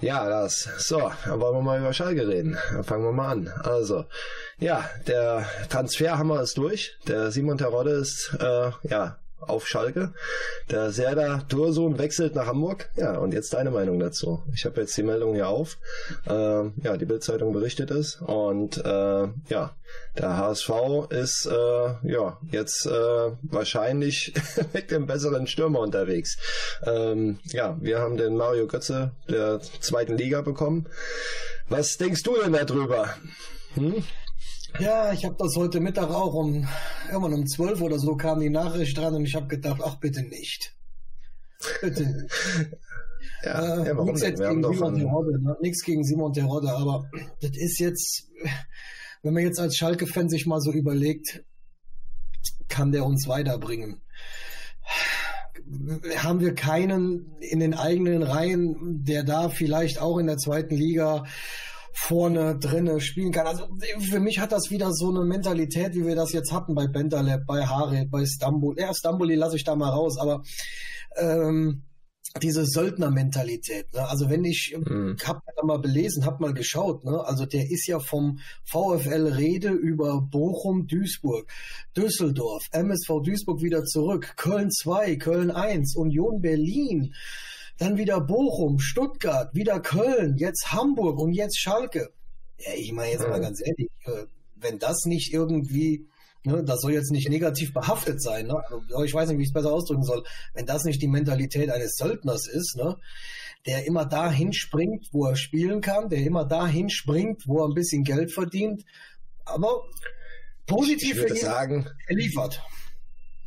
[0.00, 0.68] Ja, das.
[0.78, 2.56] So, dann wollen wir mal über Schalke reden.
[2.72, 3.48] Dann fangen wir mal an.
[3.64, 4.04] Also,
[4.58, 6.96] ja, der Transferhammer ist durch.
[7.06, 10.12] Der Simon Terodde ist, äh, ja, auf Schalke.
[10.70, 12.90] Der Serda Tursun wechselt nach Hamburg.
[12.96, 14.42] Ja, und jetzt deine Meinung dazu.
[14.54, 15.78] Ich habe jetzt die Meldung hier auf.
[16.26, 18.16] Äh, ja, die Bildzeitung berichtet es.
[18.16, 19.76] Und äh, ja,
[20.16, 20.70] der HSV
[21.10, 22.90] ist äh, ja jetzt äh,
[23.42, 24.34] wahrscheinlich
[24.72, 26.36] mit dem besseren Stürmer unterwegs.
[26.84, 30.86] Ähm, ja, wir haben den Mario Götze der zweiten Liga bekommen.
[31.68, 33.14] Was denkst du denn darüber?
[33.74, 34.02] Hm?
[34.78, 36.68] Ja, ich habe das heute Mittag auch um
[37.06, 40.22] irgendwann um zwölf oder so kam die Nachricht dran und ich habe gedacht, ach bitte
[40.22, 40.74] nicht.
[41.80, 42.26] Bitte
[43.44, 45.56] ja, äh, ja, warum nichts, gegen Simon Terodde, ne?
[45.60, 47.10] nichts gegen Simon Terodde, aber
[47.40, 48.28] das ist jetzt,
[49.22, 51.42] wenn man jetzt als Schalke-Fan sich mal so überlegt,
[52.68, 54.02] kann der uns weiterbringen?
[56.16, 61.24] Haben wir keinen in den eigenen Reihen, der da vielleicht auch in der zweiten Liga
[62.00, 63.46] vorne drinne spielen kann.
[63.46, 63.66] Also
[64.00, 67.44] für mich hat das wieder so eine Mentalität, wie wir das jetzt hatten bei Bentaleb,
[67.44, 68.76] bei Harit, bei Stambul.
[68.78, 70.42] Ja, Stambuli lasse ich da mal raus, aber
[71.16, 71.82] ähm,
[72.40, 73.92] diese Söldner-Mentalität.
[73.92, 74.08] Ne?
[74.08, 75.16] Also wenn ich, mhm.
[75.24, 77.24] habe da mal belesen, habe mal geschaut, ne?
[77.24, 81.50] also der ist ja vom VfL Rede über Bochum, Duisburg,
[81.96, 87.12] Düsseldorf, MSV Duisburg wieder zurück, Köln 2, Köln 1, Union Berlin,
[87.78, 92.12] dann wieder Bochum, Stuttgart, wieder Köln, jetzt Hamburg und jetzt Schalke.
[92.58, 94.26] Ja, ich meine jetzt mal ganz ehrlich, äh,
[94.56, 96.06] wenn das nicht irgendwie,
[96.42, 98.60] ne, das soll jetzt nicht negativ behaftet sein, ne?
[98.68, 101.70] Also, ich weiß nicht, wie ich es besser ausdrücken soll, wenn das nicht die Mentalität
[101.70, 102.96] eines Söldners ist, ne,
[103.66, 107.74] der immer dahin springt, wo er spielen kann, der immer dahin springt, wo er ein
[107.74, 108.84] bisschen Geld verdient,
[109.44, 109.84] aber
[110.66, 112.60] positiv für ihn, sagen, er liefert.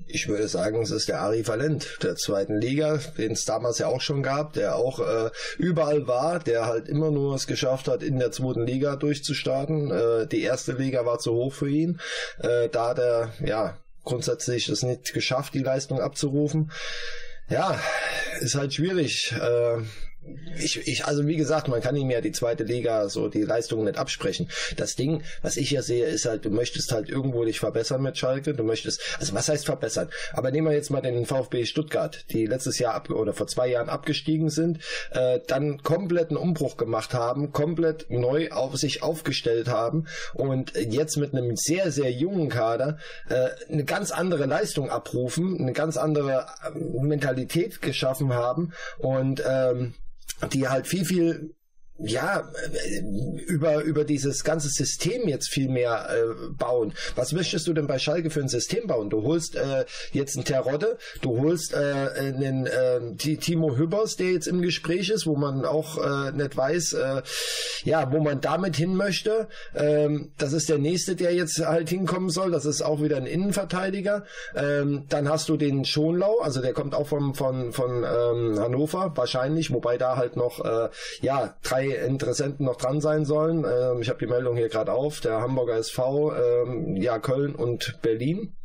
[0.08, 3.88] Ich würde sagen, es ist der Ari Valent der zweiten Liga, den es damals ja
[3.88, 8.04] auch schon gab, der auch äh, überall war, der halt immer nur es geschafft hat,
[8.04, 9.92] in der zweiten Liga durchzustarten.
[9.92, 12.00] Äh, die erste Liga war zu hoch für ihn.
[12.40, 16.72] Äh, da hat er ja grundsätzlich es nicht geschafft, die Leistung abzurufen.
[17.50, 17.80] Ja,
[18.40, 19.34] ist halt schwierig.
[19.34, 19.84] Äh,
[20.58, 23.86] ich, ich, also wie gesagt, man kann ihm ja die zweite Liga so die Leistungen
[23.86, 24.50] nicht absprechen.
[24.78, 28.18] Das Ding, was ich ja sehe, ist halt, du möchtest halt irgendwo dich verbessern mit
[28.18, 28.54] Schalke.
[28.54, 30.10] Du möchtest, also was heißt verbessern?
[30.34, 33.68] Aber nehmen wir jetzt mal den VfB Stuttgart, die letztes Jahr ab oder vor zwei
[33.68, 34.80] Jahren abgestiegen sind,
[35.12, 41.34] äh, dann kompletten Umbruch gemacht haben, komplett neu auf sich aufgestellt haben und jetzt mit
[41.34, 42.98] einem sehr sehr jungen Kader
[43.30, 49.94] äh, eine ganz andere Leistung abrufen, eine ganz andere äh, Mentalität geschaffen haben und ähm,
[50.54, 51.54] die halt viel, viel
[52.04, 52.50] ja,
[53.48, 56.94] über, über dieses ganze System jetzt viel mehr äh, bauen.
[57.16, 59.10] Was möchtest du denn bei Schalke für ein System bauen?
[59.10, 64.48] Du holst äh, jetzt einen Terodde, du holst äh, einen äh, Timo Hübbers, der jetzt
[64.48, 67.22] im Gespräch ist, wo man auch äh, nicht weiß, äh,
[67.84, 69.48] ja, wo man damit hin möchte.
[69.76, 72.52] Ähm, das ist der nächste, der jetzt halt hinkommen soll.
[72.52, 74.26] Das ist auch wieder ein Innenverteidiger.
[74.56, 79.12] Ähm, dann hast du den Schonlau, also der kommt auch vom, von, von ähm, Hannover,
[79.16, 80.90] wahrscheinlich, wobei da halt noch, äh,
[81.22, 83.66] ja, drei Interessenten noch dran sein sollen.
[83.66, 85.20] Ähm, ich habe die Meldung hier gerade auf.
[85.22, 88.56] Der Hamburger SV, ähm, ja, Köln und Berlin.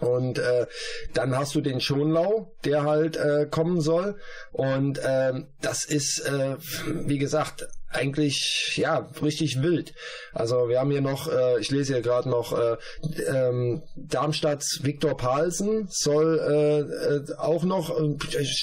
[0.00, 0.66] Und äh,
[1.12, 4.16] dann hast du den Schonlau, der halt äh, kommen soll.
[4.52, 6.56] Und ähm, das ist, äh,
[6.86, 9.94] wie gesagt, eigentlich ja richtig wild.
[10.32, 12.76] Also wir haben hier noch, äh, ich lese hier gerade noch, äh,
[13.28, 16.80] ähm, Darmstadts Viktor Paulsen soll äh,
[17.32, 18.16] äh, auch noch äh,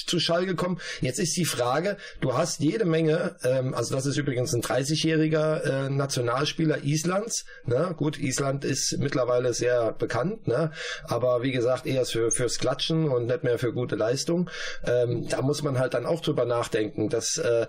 [0.06, 0.80] zu Schalke kommen.
[1.00, 5.86] Jetzt ist die Frage, du hast jede Menge, ähm, also das ist übrigens ein 30-jähriger
[5.86, 7.44] äh, Nationalspieler Islands.
[7.64, 7.94] Ne?
[7.96, 10.70] Gut, Island ist mittlerweile sehr bekannt, ne?
[11.04, 14.50] aber wie gesagt eher für fürs Klatschen und nicht mehr für gute Leistung.
[14.86, 17.66] Ähm, da muss man halt dann auch drüber nachdenken, dass äh,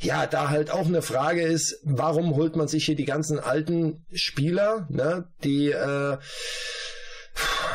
[0.00, 3.38] ja da halt auch eine eine Frage ist, warum holt man sich hier die ganzen
[3.38, 6.18] alten Spieler, ne, die äh,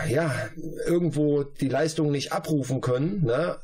[0.07, 0.49] ja
[0.85, 3.57] irgendwo die Leistung nicht abrufen können, ne?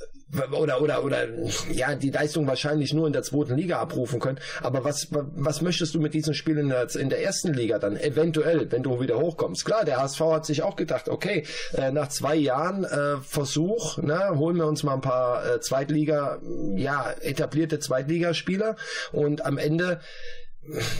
[0.51, 1.27] Oder oder oder
[1.71, 4.39] ja die Leistung wahrscheinlich nur in der zweiten Liga abrufen können.
[4.61, 7.97] Aber was was möchtest du mit diesen Spielen in der, in der ersten Liga dann
[7.97, 9.65] eventuell, wenn du wieder hochkommst?
[9.65, 11.43] Klar, der HSV hat sich auch gedacht, okay,
[11.73, 16.39] äh, nach zwei Jahren äh, Versuch, ne, holen wir uns mal ein paar äh, Zweitliga,
[16.75, 18.75] ja etablierte Zweitligaspieler
[19.11, 19.99] und am Ende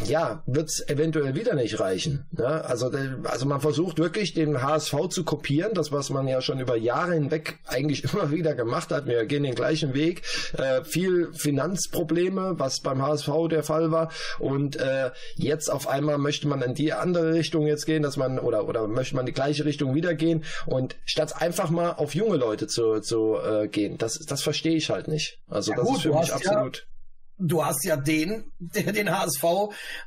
[0.05, 2.25] ja, wird es eventuell wieder nicht reichen.
[2.31, 2.65] Ne?
[2.65, 2.91] Also,
[3.23, 7.13] also man versucht wirklich den HSV zu kopieren, das was man ja schon über Jahre
[7.13, 9.05] hinweg eigentlich immer wieder gemacht hat.
[9.05, 10.23] Wir gehen den gleichen Weg.
[10.57, 14.11] Äh, viel Finanzprobleme, was beim HSV der Fall war.
[14.39, 18.39] Und äh, jetzt auf einmal möchte man in die andere Richtung jetzt gehen, dass man
[18.39, 20.43] oder oder möchte man die gleiche Richtung wieder gehen.
[20.65, 24.89] Und statt einfach mal auf junge Leute zu, zu äh, gehen, das das verstehe ich
[24.89, 25.39] halt nicht.
[25.47, 26.77] Also ja, das gut, ist für mich absolut.
[26.77, 26.83] Ja
[27.41, 29.43] du hast ja den, der den HSV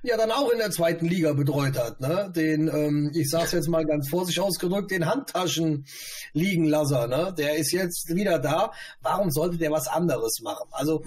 [0.03, 2.33] ja dann auch in der zweiten Liga betreut hat, ne?
[2.35, 5.87] Den, ähm, ich sag's jetzt mal ganz vorsichtig ausgedrückt, den Handtaschen
[6.33, 7.35] liegen Lasser, ne?
[7.37, 8.73] Der ist jetzt wieder da.
[9.03, 10.69] Warum sollte der was anderes machen?
[10.71, 11.03] Also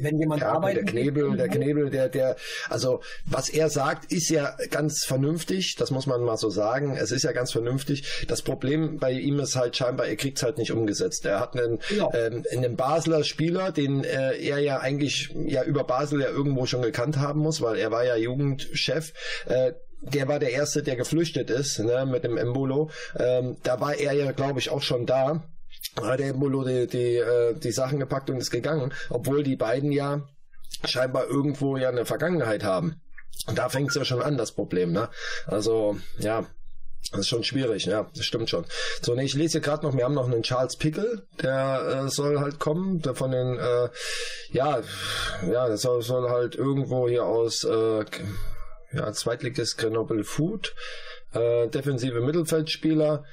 [0.00, 0.84] wenn jemand ja, arbeitet.
[0.86, 2.36] Der Knebel, der Knebel, der, der,
[2.68, 5.76] also was er sagt, ist ja ganz vernünftig.
[5.76, 6.96] Das muss man mal so sagen.
[6.96, 8.24] Es ist ja ganz vernünftig.
[8.28, 11.24] Das Problem bei ihm ist halt scheinbar, er kriegt's halt nicht umgesetzt.
[11.26, 12.08] Er hat einen, ja.
[12.14, 16.82] ähm, einen Basler Spieler, den äh, er ja eigentlich ja über Basel ja irgendwo schon
[16.82, 19.12] gekannt haben muss, weil er war ja Jugendchef.
[19.46, 19.72] Äh,
[20.02, 22.90] der war der Erste, der geflüchtet ist, ne, mit dem Embolo.
[23.16, 25.44] Ähm, da war er ja, glaube ich, auch schon da.
[26.00, 29.92] Hat der Embolo die, die, äh, die Sachen gepackt und ist gegangen, obwohl die beiden
[29.92, 30.28] ja
[30.84, 33.00] scheinbar irgendwo ja eine Vergangenheit haben.
[33.46, 34.92] Und da fängt es ja schon an, das Problem.
[34.92, 35.08] Ne?
[35.46, 36.46] Also, ja,
[37.10, 38.64] das ist schon schwierig, ja, das stimmt schon.
[39.00, 42.08] So, ne, ich lese hier gerade noch, wir haben noch einen Charles Pickle, der äh,
[42.08, 43.88] soll halt kommen, der von den, äh,
[44.52, 44.80] ja,
[45.50, 48.04] ja, der soll, soll halt irgendwo hier aus, äh,
[48.92, 50.74] ja, Zweitligist Grenoble Food,
[51.34, 53.24] äh, defensive Mittelfeldspieler.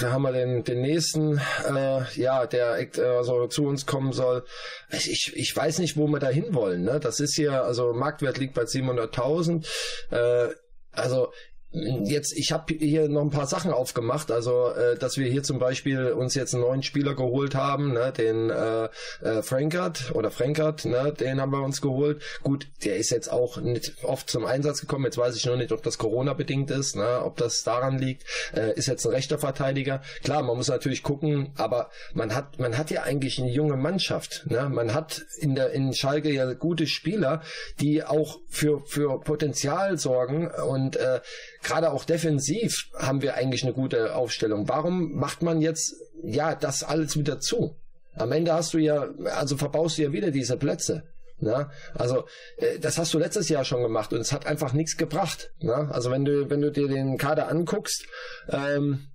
[0.00, 4.44] Da haben wir den, den nächsten, äh, ja, der äh, also zu uns kommen soll.
[4.90, 6.84] Ich, ich weiß nicht, wo wir da hinwollen.
[6.84, 6.98] Ne?
[6.98, 9.66] Das ist hier, also Marktwert liegt bei 700.000.
[10.10, 10.54] Äh,
[10.92, 11.32] also
[11.72, 15.58] Jetzt, ich habe hier noch ein paar Sachen aufgemacht, also äh, dass wir hier zum
[15.58, 18.88] Beispiel uns jetzt einen neuen Spieler geholt haben, ne, den äh,
[19.22, 22.20] äh, Frankert oder Frankert, ne, den haben wir uns geholt.
[22.42, 25.06] Gut, der ist jetzt auch nicht oft zum Einsatz gekommen.
[25.06, 28.24] Jetzt weiß ich nur nicht, ob das Corona bedingt ist, ne, ob das daran liegt.
[28.54, 30.02] Äh, ist jetzt ein rechter Verteidiger.
[30.22, 34.44] Klar, man muss natürlich gucken, aber man hat man hat ja eigentlich eine junge Mannschaft.
[34.46, 34.68] Ne?
[34.68, 37.40] Man hat in der in Schalke ja gute Spieler,
[37.80, 41.20] die auch für für Potenzial sorgen und äh,
[41.62, 44.68] gerade auch defensiv haben wir eigentlich eine gute Aufstellung.
[44.68, 47.76] Warum macht man jetzt ja das alles wieder zu?
[48.14, 51.04] Am Ende hast du ja, also verbaust du ja wieder diese Plätze.
[51.38, 51.70] Ne?
[51.94, 52.24] Also
[52.56, 55.52] äh, das hast du letztes Jahr schon gemacht und es hat einfach nichts gebracht.
[55.60, 55.88] Ne?
[55.90, 58.06] Also wenn du wenn du dir den Kader anguckst,
[58.48, 59.08] ähm,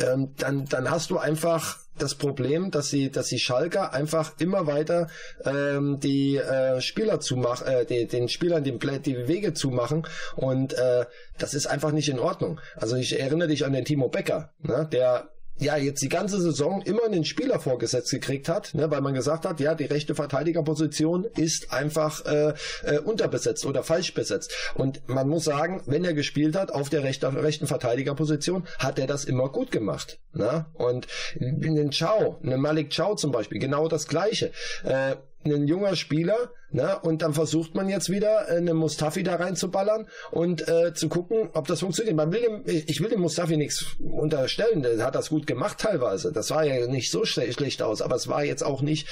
[0.00, 4.66] ähm, dann dann hast du einfach das Problem, dass sie, dass die Schalker einfach immer
[4.66, 5.08] weiter
[5.44, 10.06] ähm, die äh, Spieler zumachen, äh, die, den Spielern die, die Wege zumachen
[10.36, 11.06] und äh,
[11.38, 12.60] das ist einfach nicht in Ordnung.
[12.76, 15.28] Also ich erinnere dich an den Timo Becker, ne, der
[15.58, 19.44] ja jetzt die ganze Saison immer einen Spieler vorgesetzt gekriegt hat, ne, weil man gesagt
[19.44, 24.54] hat, ja, die rechte Verteidigerposition ist einfach äh, äh, unterbesetzt oder falsch besetzt.
[24.74, 29.06] Und man muss sagen, wenn er gespielt hat auf der rechten, rechten Verteidigerposition, hat er
[29.06, 30.18] das immer gut gemacht.
[30.32, 30.66] Ne?
[30.74, 31.06] Und
[31.40, 34.52] einen Chao, einen Malik Chao zum Beispiel, genau das Gleiche.
[34.84, 35.16] Äh,
[35.54, 40.08] ein junger Spieler, ne, und dann versucht man jetzt wieder äh, einen Mustafi da reinzuballern
[40.30, 42.16] und äh, zu gucken, ob das funktioniert.
[42.16, 46.32] Man will dem, ich will dem Mustafi nichts unterstellen, der hat das gut gemacht teilweise.
[46.32, 49.08] Das sah ja nicht so schlecht aus, aber es war jetzt auch nicht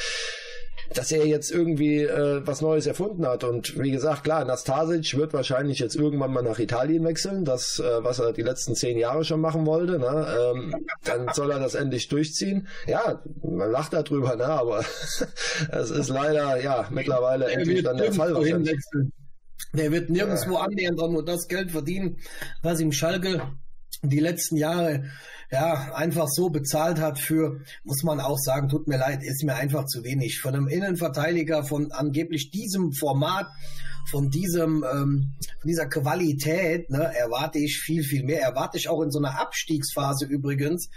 [0.95, 3.45] dass er jetzt irgendwie äh, was Neues erfunden hat.
[3.45, 8.05] Und wie gesagt, klar, Nastasic wird wahrscheinlich jetzt irgendwann mal nach Italien wechseln, das, äh,
[8.05, 9.99] was er die letzten zehn Jahre schon machen wollte.
[9.99, 10.27] Ne?
[10.39, 10.75] Ähm,
[11.05, 12.69] dann soll er das endlich durchziehen.
[12.87, 14.47] Ja, man lacht darüber, ne?
[14.47, 14.81] aber
[15.73, 18.35] es ist leider ja mittlerweile endlich dann der Fall.
[19.73, 20.61] Der wird nirgendwo ja.
[20.61, 22.19] annähernd nur das Geld verdienen,
[22.63, 23.43] was ihm Schalke
[24.03, 25.05] die letzten Jahre
[25.51, 29.55] ja einfach so bezahlt hat für, muss man auch sagen, tut mir leid, ist mir
[29.55, 30.41] einfach zu wenig.
[30.41, 33.47] Von einem Innenverteidiger von angeblich diesem Format,
[34.11, 38.41] von diesem, ähm, von dieser Qualität, ne, erwarte ich viel, viel mehr.
[38.41, 40.89] Erwarte ich auch in so einer Abstiegsphase übrigens,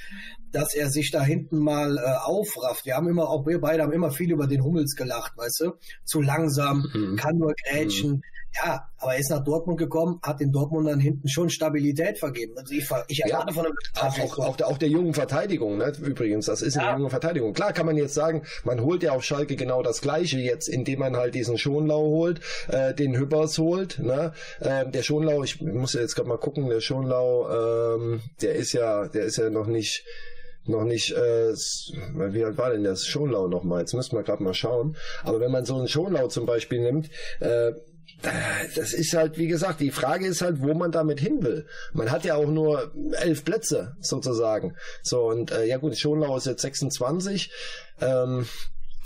[0.51, 2.85] dass er sich da hinten mal äh, aufrafft.
[2.85, 5.71] Wir haben immer, auch wir beide haben immer viel über den Hummels gelacht, weißt du?
[6.05, 7.15] Zu langsam, mhm.
[7.15, 8.11] kann nur grätschen.
[8.11, 8.21] Mhm
[8.55, 12.57] ja, aber er ist nach Dortmund gekommen, hat den Dortmund dann hinten schon Stabilität vergeben.
[12.57, 15.77] Also ich, ich erwarte ja, von einem auch, auch, auch, der, auch der jungen Verteidigung,
[15.77, 15.93] ne?
[16.01, 16.89] übrigens, das ist ja.
[16.89, 17.53] eine junge Verteidigung.
[17.53, 20.99] Klar kann man jetzt sagen, man holt ja auf Schalke genau das Gleiche jetzt, indem
[20.99, 23.99] man halt diesen Schonlau holt, äh, den Hübbers holt.
[23.99, 24.33] Ne?
[24.61, 29.07] Ähm, der Schonlau, ich muss jetzt gerade mal gucken, der Schonlau, ähm, der ist ja,
[29.07, 30.05] der ist ja noch nicht
[30.65, 33.79] noch nicht, äh, wie alt war denn das Schonlau nochmal?
[33.79, 34.95] Jetzt müssen wir gerade mal schauen.
[35.23, 37.71] Aber wenn man so einen Schonlau zum Beispiel nimmt, äh,
[38.75, 41.65] das ist halt, wie gesagt, die Frage ist halt, wo man damit hin will.
[41.93, 44.75] Man hat ja auch nur elf Plätze sozusagen.
[45.03, 47.51] So, und äh, ja gut, Schonlau ist jetzt 26.
[48.01, 48.45] Ähm,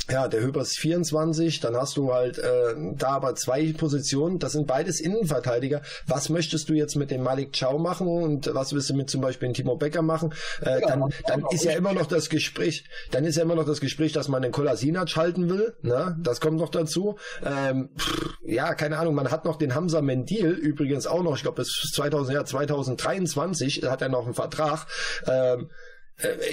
[0.10, 4.52] ja, der Höber ist 24, dann hast du halt äh, da aber zwei Positionen, das
[4.52, 5.82] sind beides Innenverteidiger.
[6.08, 9.22] Was möchtest du jetzt mit dem Malik Chow machen und was willst du mit zum
[9.22, 10.34] Beispiel dem Timo Becker machen?
[10.62, 13.66] Äh, ja, dann dann ist ja immer noch das Gespräch, dann ist ja immer noch
[13.66, 16.18] das Gespräch, dass man den Kolasinac halten will, ne?
[16.22, 17.18] Das kommt noch dazu.
[17.46, 21.44] Ähm, pff, ja, keine Ahnung, man hat noch den Hamza Mendil, übrigens auch noch, ich
[21.44, 24.86] glaube bis 2000, ja, 2023 hat er noch einen Vertrag.
[25.28, 25.93] Ähm, äh,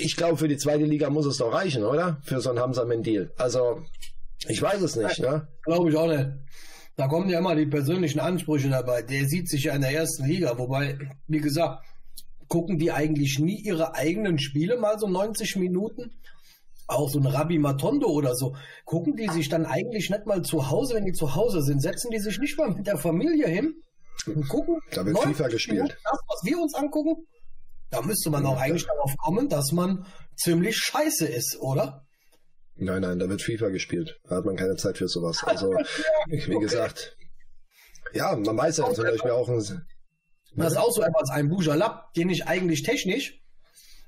[0.00, 2.20] ich glaube, für die zweite Liga muss es doch reichen, oder?
[2.24, 3.32] Für so einen Hamza Mendil.
[3.36, 3.82] Also,
[4.48, 5.48] Ich weiß es nicht, ne?
[5.64, 6.28] Glaube ich auch nicht.
[6.96, 9.02] Da kommen ja immer die persönlichen Ansprüche dabei.
[9.02, 10.98] Der sieht sich ja in der ersten Liga, wobei,
[11.28, 11.84] wie gesagt,
[12.48, 16.10] gucken die eigentlich nie ihre eigenen Spiele mal so 90 Minuten?
[16.88, 18.56] Auch so ein Rabbi Matondo oder so.
[18.84, 22.10] Gucken die sich dann eigentlich nicht mal zu Hause, wenn die zu Hause sind, setzen
[22.10, 23.74] die sich nicht mal mit der Familie hin
[24.26, 24.80] und gucken.
[24.90, 25.96] Da wird FIFA gespielt.
[26.02, 27.24] Das, was wir uns angucken,
[27.90, 30.06] da müsste man auch eigentlich darauf kommen, dass man
[30.36, 32.06] ziemlich scheiße ist, oder?
[32.76, 34.18] Nein, nein, da wird FIFA gespielt.
[34.24, 35.42] Da hat man keine Zeit für sowas.
[35.46, 35.74] Also,
[36.26, 37.16] wie gesagt,
[38.12, 39.86] ja, man weiß ja zum Beispiel auch ein.
[40.56, 43.40] Das ist auch so etwas, ein Bujalab, den ich eigentlich technisch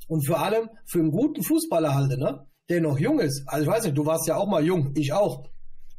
[0.09, 2.47] und vor allem für einen guten Fußballer halte, ne?
[2.69, 3.45] Der noch jung ist.
[3.47, 5.49] Also ich weiß nicht, du warst ja auch mal jung, ich auch.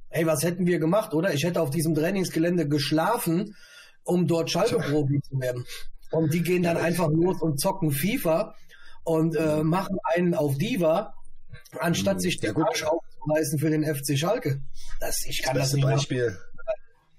[0.09, 1.33] Ey, was hätten wir gemacht, oder?
[1.33, 3.55] Ich hätte auf diesem Trainingsgelände geschlafen,
[4.03, 5.65] um dort Schalke-Profi zu werden.
[6.13, 8.55] Und die gehen dann einfach los und zocken FIFA
[9.03, 11.13] und äh, machen einen auf Diva
[11.79, 14.61] anstatt sich den ja, Arsch aufzureißen für den FC Schalke.
[14.99, 16.25] Das, ich kann das, das nicht Beispiel.
[16.27, 16.37] Machen.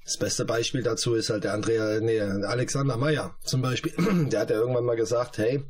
[0.05, 3.93] Das beste Beispiel dazu ist halt der Andrea, nee, Alexander Meyer zum Beispiel.
[4.31, 5.65] Der hat ja irgendwann mal gesagt, hey,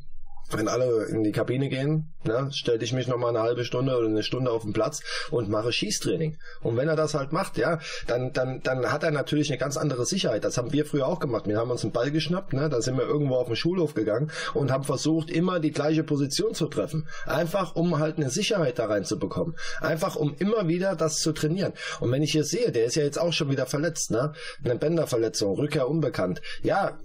[0.50, 3.96] wenn alle in die Kabine gehen, ne, stelle ich mich noch mal eine halbe Stunde
[3.96, 6.36] oder eine Stunde auf den Platz und mache Schießtraining.
[6.62, 9.76] Und wenn er das halt macht, ja, dann, dann, dann hat er natürlich eine ganz
[9.76, 10.44] andere Sicherheit.
[10.44, 11.46] Das haben wir früher auch gemacht.
[11.46, 14.30] Wir haben uns einen Ball geschnappt, ne, da sind wir irgendwo auf den Schulhof gegangen
[14.52, 17.08] und haben versucht, immer die gleiche Position zu treffen.
[17.26, 19.56] Einfach, um halt eine Sicherheit da reinzubekommen.
[19.80, 21.72] Einfach, um immer wieder das zu trainieren.
[22.00, 24.32] Und wenn ich hier sehe, der ist ja jetzt auch schon wieder verletzt, ne,
[24.64, 26.40] eine Bänderverletzung, Rückkehr unbekannt.
[26.62, 26.98] Ja,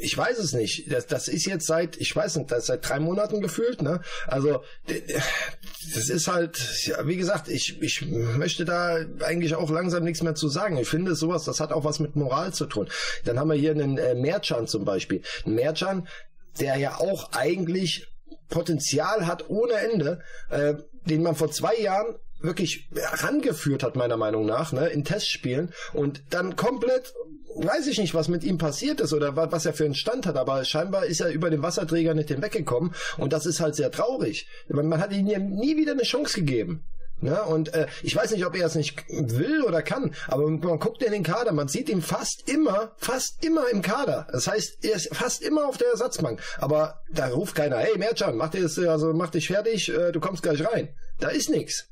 [0.00, 0.90] ich weiß es nicht.
[0.92, 4.00] Das, das ist jetzt seit, ich weiß nicht, das ist seit drei Monaten gefühlt, ne?
[4.26, 4.62] Also,
[5.94, 10.34] das ist halt, ja, wie gesagt, ich, ich möchte da eigentlich auch langsam nichts mehr
[10.34, 10.76] zu sagen.
[10.78, 12.88] Ich finde sowas, das hat auch was mit Moral zu tun.
[13.24, 15.22] Dann haben wir hier einen äh, Merchan zum Beispiel.
[15.46, 16.08] Ein Merchan,
[16.60, 18.06] der ja auch eigentlich
[18.48, 20.20] Potenzial hat ohne Ende,
[20.50, 20.74] äh,
[21.06, 26.22] den man vor zwei Jahren wirklich herangeführt hat, meiner Meinung nach, ne, in Testspielen und
[26.30, 27.14] dann komplett
[27.54, 30.36] weiß ich nicht, was mit ihm passiert ist oder was er für einen Stand hat,
[30.36, 34.46] aber scheinbar ist er über den Wasserträger nicht hinweggekommen und das ist halt sehr traurig.
[34.68, 36.84] Man, man hat ihm ja nie wieder eine Chance gegeben.
[37.20, 40.78] Ja, und äh, ich weiß nicht, ob er es nicht will oder kann, aber man
[40.78, 44.26] guckt in den Kader, man sieht ihn fast immer, fast immer im Kader.
[44.30, 46.42] Das heißt, er ist fast immer auf der Ersatzbank.
[46.58, 50.42] Aber da ruft keiner, hey Merchan, mach, dir also mach dich fertig, äh, du kommst
[50.42, 50.94] gleich rein.
[51.18, 51.86] Da ist nichts.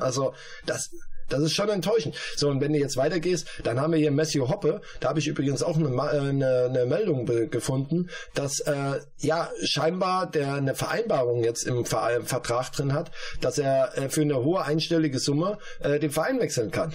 [0.00, 0.34] Also
[0.66, 0.90] das,
[1.28, 2.16] das ist schon enttäuschend.
[2.36, 4.80] So, und wenn du jetzt weitergehst, dann haben wir hier Matthew Hoppe.
[5.00, 10.30] Da habe ich übrigens auch eine, äh, eine, eine Meldung gefunden, dass äh, ja scheinbar
[10.30, 15.18] der eine Vereinbarung jetzt im Vertrag drin hat, dass er äh, für eine hohe einstellige
[15.18, 16.94] Summe äh, den Verein wechseln kann.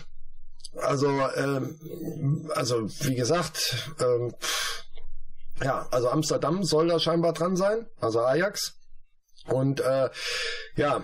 [0.75, 4.33] Also, ähm, also wie gesagt, ähm,
[5.63, 8.75] ja, also Amsterdam soll da scheinbar dran sein, also Ajax.
[9.47, 10.09] Und äh,
[10.75, 11.03] ja,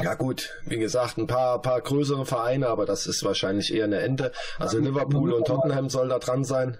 [0.00, 4.00] ja gut, wie gesagt, ein paar, paar größere Vereine, aber das ist wahrscheinlich eher eine
[4.00, 4.32] Ente.
[4.58, 6.78] Also Liverpool und Tottenham soll da dran sein.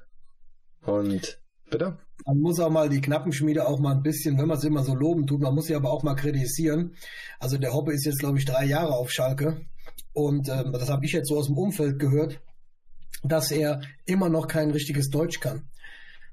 [0.84, 1.38] Und
[1.70, 1.98] bitte?
[2.24, 4.94] Man muss auch mal die Knappenschmiede auch mal ein bisschen, wenn man es immer so
[4.94, 6.94] loben tut, man muss sie aber auch mal kritisieren.
[7.38, 9.66] Also der Hoppe ist jetzt, glaube ich, drei Jahre auf Schalke.
[10.12, 12.40] Und ähm, das habe ich jetzt so aus dem Umfeld gehört,
[13.22, 15.68] dass er immer noch kein richtiges Deutsch kann.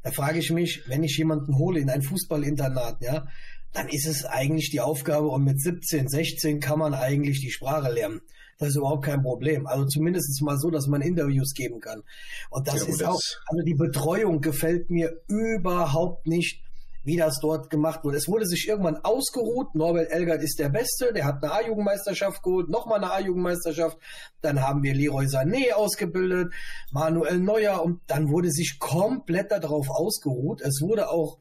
[0.03, 3.27] Da frage ich mich, wenn ich jemanden hole in ein Fußballinternat, ja,
[3.73, 7.91] dann ist es eigentlich die Aufgabe und mit 17, 16 kann man eigentlich die Sprache
[7.91, 8.21] lernen.
[8.57, 9.67] Das ist überhaupt kein Problem.
[9.67, 12.03] Also zumindest mal so, dass man Interviews geben kann.
[12.49, 16.61] Und das ja, ist auch, also die Betreuung gefällt mir überhaupt nicht,
[17.05, 18.17] wie das dort gemacht wurde.
[18.17, 19.73] Es wurde sich irgendwann ausgeruht.
[19.75, 21.13] Norbert Elgert ist der Beste.
[21.13, 23.97] Der hat eine A-Jugendmeisterschaft geholt, nochmal eine A-Jugendmeisterschaft.
[24.41, 26.53] Dann haben wir Leroy Sané ausgebildet,
[26.91, 30.61] Manuel Neuer und dann wurde sich komplett darauf ausgeruht.
[30.61, 31.37] Es wurde auch,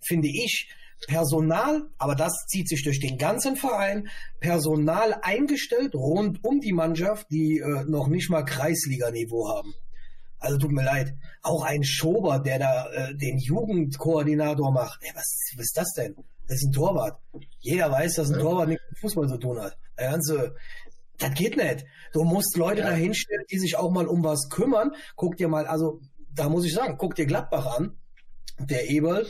[0.00, 0.68] finde ich,
[1.06, 4.08] Personal, aber das zieht sich durch den ganzen Verein,
[4.40, 9.74] Personal eingestellt rund um die Mannschaft, die äh, noch nicht mal Kreisliganiveau haben.
[10.38, 11.14] Also tut mir leid.
[11.42, 15.00] Auch ein Schober, der da äh, den Jugendkoordinator macht.
[15.02, 16.16] Ey, was, was ist das denn?
[16.48, 17.18] Das ist ein Torwart.
[17.60, 18.40] Jeder weiß, dass ein ja.
[18.40, 19.76] Torwart nichts mit Fußball zu tun hat.
[19.98, 20.54] Der ganze,
[21.18, 21.84] das geht nicht.
[22.12, 22.90] Du musst Leute ja.
[22.90, 24.92] dahinstellen, die sich auch mal um was kümmern.
[25.14, 26.00] Guck dir mal, also
[26.34, 27.96] da muss ich sagen, guck dir Gladbach an.
[28.58, 29.26] Der Eberl,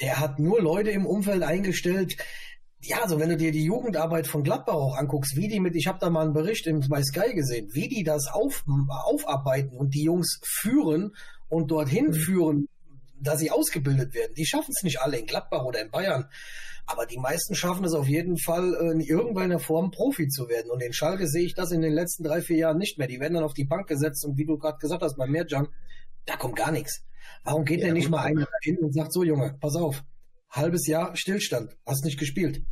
[0.00, 2.16] der hat nur Leute im Umfeld eingestellt.
[2.80, 5.86] Ja, also wenn du dir die Jugendarbeit von Gladbach auch anguckst, wie die mit, ich
[5.86, 9.94] habe da mal einen Bericht im, bei Sky gesehen, wie die das auf, aufarbeiten und
[9.94, 11.14] die Jungs führen
[11.48, 12.14] und dorthin mhm.
[12.14, 12.68] führen,
[13.20, 14.34] dass sie ausgebildet werden.
[14.36, 16.28] Die schaffen es nicht alle in Gladbach oder in Bayern.
[16.86, 20.70] Aber die meisten schaffen es auf jeden Fall, in irgendeiner Form Profi zu werden.
[20.72, 23.06] Und in Schalke sehe ich das in den letzten drei, vier Jahren nicht mehr.
[23.06, 25.68] Die werden dann auf die Bank gesetzt und wie du gerade gesagt hast, bei Meerjang,
[26.26, 27.04] da kommt gar nichts.
[27.44, 30.04] Warum geht ja, denn nicht mal einer hin und sagt so, Junge, pass auf,
[30.50, 32.62] halbes Jahr Stillstand, hast nicht gespielt.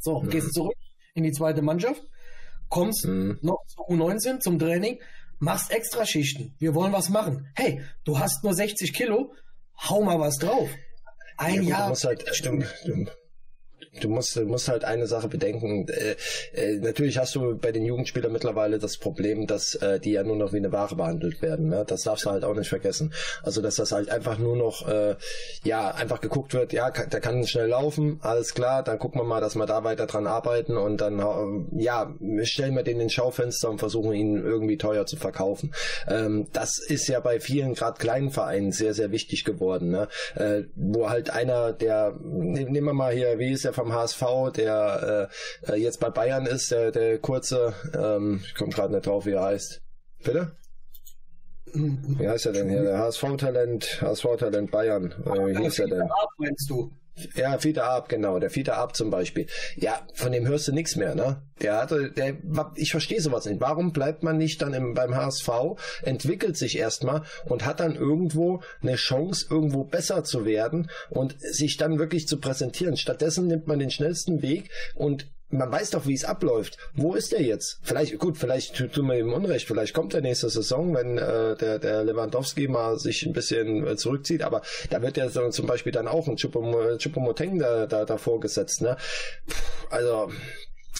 [0.00, 0.28] So, ja.
[0.28, 0.76] gehst zurück
[1.14, 2.02] in die zweite Mannschaft,
[2.68, 3.38] kommst mhm.
[3.40, 5.00] noch zu U19 zum Training,
[5.38, 6.54] machst extra Schichten.
[6.58, 7.48] Wir wollen was machen.
[7.54, 9.32] Hey, du hast nur 60 Kilo,
[9.88, 10.68] hau mal was drauf.
[11.36, 11.88] Ein ja, Jahr.
[11.88, 13.10] Muss halt, stimmt, stimmt
[14.00, 15.86] du musst, du musst halt eine Sache bedenken.
[15.88, 16.16] Äh,
[16.54, 20.36] äh, natürlich hast du bei den Jugendspielern mittlerweile das Problem, dass äh, die ja nur
[20.36, 21.68] noch wie eine Ware behandelt werden.
[21.68, 21.84] Ne?
[21.86, 23.12] Das darfst du halt auch nicht vergessen.
[23.42, 25.16] Also dass das halt einfach nur noch, äh,
[25.64, 29.40] ja, einfach geguckt wird, ja, der kann schnell laufen, alles klar, dann gucken wir mal,
[29.40, 33.70] dass wir da weiter dran arbeiten und dann, äh, ja, stellen wir den ins Schaufenster
[33.70, 35.72] und versuchen ihn irgendwie teuer zu verkaufen.
[36.08, 40.08] Ähm, das ist ja bei vielen gerade kleinen Vereinen sehr, sehr wichtig geworden, ne?
[40.34, 44.22] äh, wo halt einer, der, nehmen wir mal hier, wie ist der vom HSV,
[44.56, 45.28] der
[45.66, 49.26] äh, äh, jetzt bei Bayern ist, der, der kurze, ähm, ich komme gerade nicht drauf,
[49.26, 49.82] wie er heißt.
[50.24, 50.52] Bitte?
[51.74, 52.82] Wie heißt er denn hier?
[52.82, 55.12] Der HSV-Talent, HSV-Talent Bayern.
[55.26, 56.08] Äh, wie hieß er denn?
[56.38, 56.90] Meinst du?
[57.36, 59.46] Ja, Fiete Ab, genau, der Fiete Ab zum Beispiel.
[59.76, 61.42] Ja, von dem hörst du nichts mehr, ne?
[61.62, 62.36] Der hatte, der,
[62.74, 63.60] ich verstehe sowas nicht.
[63.60, 65.48] Warum bleibt man nicht dann im, beim HSV,
[66.02, 71.76] entwickelt sich erstmal und hat dann irgendwo eine Chance, irgendwo besser zu werden und sich
[71.76, 72.96] dann wirklich zu präsentieren.
[72.96, 76.78] Stattdessen nimmt man den schnellsten Weg und man weiß doch, wie es abläuft.
[76.94, 77.78] Wo ist er jetzt?
[77.82, 81.78] Vielleicht, gut, vielleicht tun wir ihm Unrecht, vielleicht kommt er nächste Saison, wenn äh, der,
[81.78, 86.08] der Lewandowski mal sich ein bisschen äh, zurückzieht, aber da wird ja zum Beispiel dann
[86.08, 88.82] auch ein Chupomoteng da, da, da vorgesetzt.
[88.82, 88.96] Ne?
[89.90, 90.30] Also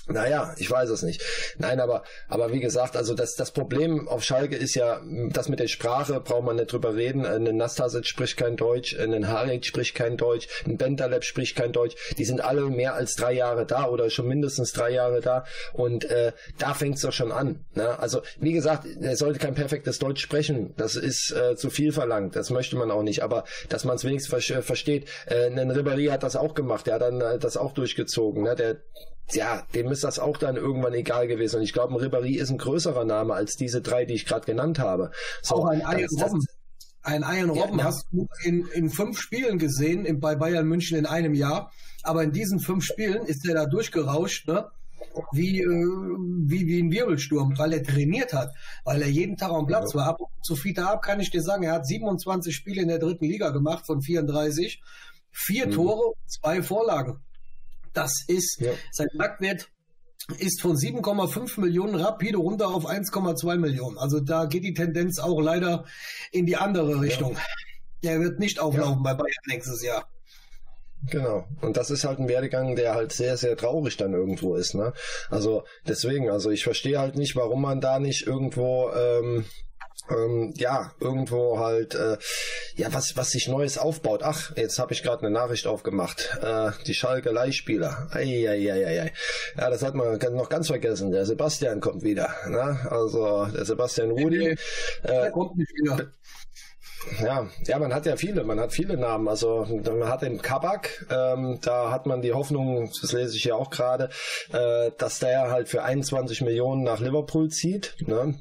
[0.07, 1.23] naja, ich weiß es nicht.
[1.57, 5.61] Nein, aber, aber wie gesagt, also das, das Problem auf Schalke ist ja, das mit
[5.61, 7.25] der Sprache braucht man nicht drüber reden.
[7.25, 11.97] Ein Nastasic spricht kein Deutsch, ein Harik spricht kein Deutsch, ein Bentaleb spricht kein Deutsch.
[12.19, 15.45] Die sind alle mehr als drei Jahre da oder schon mindestens drei Jahre da.
[15.73, 17.65] Und äh, da fängt's doch schon an.
[17.75, 17.99] Ne?
[17.99, 20.75] Also, wie gesagt, er sollte kein perfektes Deutsch sprechen.
[20.77, 22.37] Das ist äh, zu viel verlangt.
[22.37, 23.23] Das möchte man auch nicht.
[23.23, 25.09] Aber dass man es wenigstens ver versteht.
[25.27, 26.87] Äh, ein Ribéry hat das auch gemacht.
[26.87, 28.43] Der hat dann äh, das auch durchgezogen.
[28.43, 28.55] Ne?
[28.55, 28.77] Der
[29.33, 31.57] ja, dem ist das auch dann irgendwann egal gewesen.
[31.57, 34.45] Und ich glaube, ein Ribéry ist ein größerer Name als diese drei, die ich gerade
[34.45, 35.11] genannt habe.
[35.43, 36.47] So, auch ein Ian Robben.
[37.03, 40.99] Ein Ian Robben ja, hast du in, in fünf Spielen gesehen, in, bei Bayern München
[40.99, 41.73] in einem Jahr.
[42.03, 44.67] Aber in diesen fünf Spielen ist er da durchgerauscht, ne?
[45.33, 48.53] Wie, äh, wie, wie ein Wirbelsturm, weil er trainiert hat,
[48.85, 50.01] weil er jeden Tag am Platz ja.
[50.01, 50.09] war.
[50.09, 53.27] Ab, zu Fita ab kann ich dir sagen, er hat 27 Spiele in der dritten
[53.27, 54.83] Liga gemacht von 34,
[55.31, 55.73] vier mhm.
[55.73, 57.21] Tore, zwei Vorlagen.
[57.95, 58.73] Das ist, ja.
[58.93, 59.69] sein Marktwert
[60.39, 63.99] ist von 7,5 Millionen rapide runter auf 1,2 Millionen.
[63.99, 65.85] Also da geht die Tendenz auch leider
[66.33, 67.37] in die andere Richtung.
[68.03, 68.13] Ja.
[68.13, 69.13] Er wird nicht auflaufen ja.
[69.13, 70.09] bei Bayern nächstes Jahr.
[71.11, 71.47] Genau.
[71.61, 74.75] Und das ist halt ein Werdegang, der halt sehr, sehr traurig dann irgendwo ist.
[74.75, 74.93] Ne?
[75.29, 79.45] Also deswegen, also ich verstehe halt nicht, warum man da nicht irgendwo ähm,
[80.11, 82.19] ähm, ja, irgendwo halt, äh,
[82.77, 84.23] ja, was, was sich Neues aufbaut.
[84.23, 86.39] Ach, jetzt habe ich gerade eine Nachricht aufgemacht.
[86.43, 88.09] Äh, die Schalke Leihspieler.
[88.13, 89.13] Eieieiei.
[89.57, 91.11] Ja, das hat man noch ganz vergessen.
[91.11, 92.35] Der Sebastian kommt wieder.
[92.49, 92.87] Ne?
[92.91, 94.57] Also der Sebastian Rudi.
[95.03, 96.11] Äh, kommt nicht wieder.
[97.23, 99.29] Ja, ja, man hat ja viele, man hat viele Namen.
[99.29, 103.55] Also man hat den Kabak, ähm, da hat man die Hoffnung, das lese ich ja
[103.55, 104.09] auch gerade,
[104.53, 107.97] äh, dass der halt für 21 Millionen nach Liverpool zieht.
[108.01, 108.39] Ne?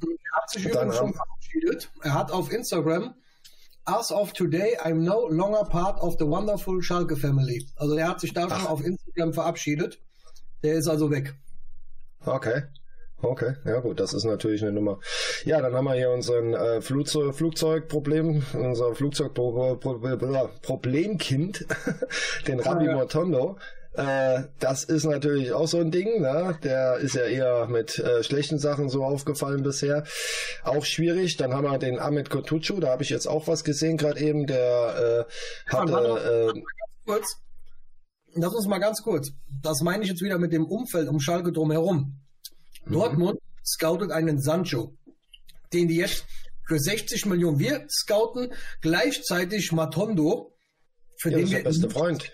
[0.56, 1.14] Übrigens schon
[1.54, 1.90] verabschiedet.
[2.02, 3.14] Er hat auf Instagram
[3.86, 7.68] As of today, I'm no longer part of the wonderful Schalke family.
[7.76, 10.00] Also er hat sich da schon auf Instagram verabschiedet.
[10.64, 11.34] Der ist also weg.
[12.26, 12.64] Okay.
[13.22, 15.00] Okay, ja gut, das ist natürlich eine Nummer.
[15.46, 21.66] Ja, dann haben wir hier unseren äh, Flugzeug, Flugzeugproblem, unser Flugzeugproblemkind,
[22.48, 22.86] den Rabbi.
[22.86, 23.58] Mortondo.
[23.94, 26.58] Äh, das ist natürlich auch so ein Ding, ne?
[26.64, 30.04] Der ist ja eher mit äh, schlechten Sachen so aufgefallen bisher.
[30.64, 31.38] Auch schwierig.
[31.38, 34.48] Dann haben wir den Ahmed Kotucu, da habe ich jetzt auch was gesehen, gerade eben,
[34.48, 36.54] der äh, hatte.
[36.56, 36.62] Äh,
[37.06, 37.38] kurz.
[38.36, 39.32] Lass uns mal ganz kurz.
[39.62, 42.20] Das meine ich jetzt wieder mit dem Umfeld um Schalke drumherum.
[42.86, 42.92] Mhm.
[42.92, 44.98] Dortmund scoutet einen Sancho,
[45.72, 46.26] den die jetzt
[46.66, 50.56] für 60 Millionen wir scouten, gleichzeitig Matondo,
[51.18, 52.32] für ja, den wir der beste Freund.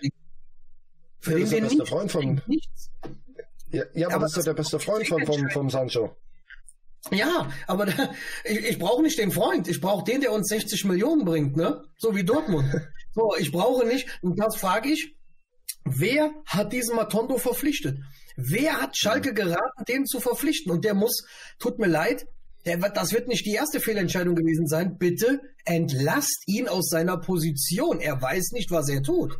[1.20, 2.42] Für ja, den der beste Freund von
[3.72, 6.16] ja, ja, aber, aber das ist doch der beste Freund von, vom, vom Sancho.
[7.10, 8.10] Ja, aber da,
[8.44, 11.84] ich, ich brauche nicht den Freund, ich brauche den, der uns 60 Millionen bringt, ne?
[11.96, 12.68] So wie Dortmund.
[13.14, 15.16] so, ich brauche nicht, und das frage ich,
[15.84, 17.98] wer hat diesen Matondo verpflichtet?
[18.36, 20.72] Wer hat Schalke geraten, den zu verpflichten?
[20.72, 21.24] Und der muss,
[21.58, 22.26] tut mir leid,
[22.66, 24.98] der, das wird nicht die erste Fehlentscheidung gewesen sein.
[24.98, 28.00] Bitte entlasst ihn aus seiner Position.
[28.00, 29.38] Er weiß nicht, was er tut.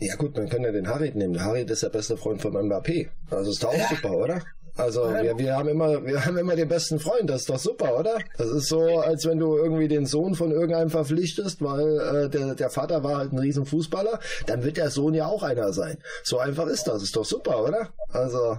[0.00, 1.34] Ja gut, man kann ja den Harit nehmen.
[1.34, 3.08] Der Harit ist der beste Freund von Mbappé.
[3.30, 3.88] Also ist doch auch ja.
[3.88, 4.42] super, oder?
[4.76, 7.98] Also wir, wir haben immer, wir haben immer den besten Freund, das ist doch super,
[7.98, 8.16] oder?
[8.36, 12.54] Das ist so, als wenn du irgendwie den Sohn von irgendeinem verpflichtest, weil äh, der,
[12.54, 15.98] der Vater war halt ein Riesenfußballer, dann wird der Sohn ja auch einer sein.
[16.22, 17.88] So einfach ist das, ist doch super, oder?
[18.12, 18.56] Also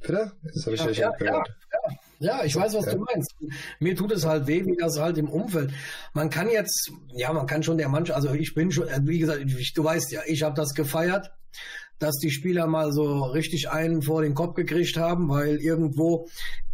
[0.00, 0.32] Bitte?
[0.54, 1.44] Das habe ich ja, ja, ja,
[2.18, 3.34] ja, ja, ich weiß, was du meinst.
[3.78, 5.72] Mir tut es halt weh, wie das halt im Umfeld.
[6.14, 9.40] Man kann jetzt, ja, man kann schon der Mannschaft, also ich bin schon, wie gesagt,
[9.74, 11.32] du weißt ja, ich habe das gefeiert
[11.98, 16.28] dass die Spieler mal so richtig einen vor den Kopf gekriegt haben, weil irgendwo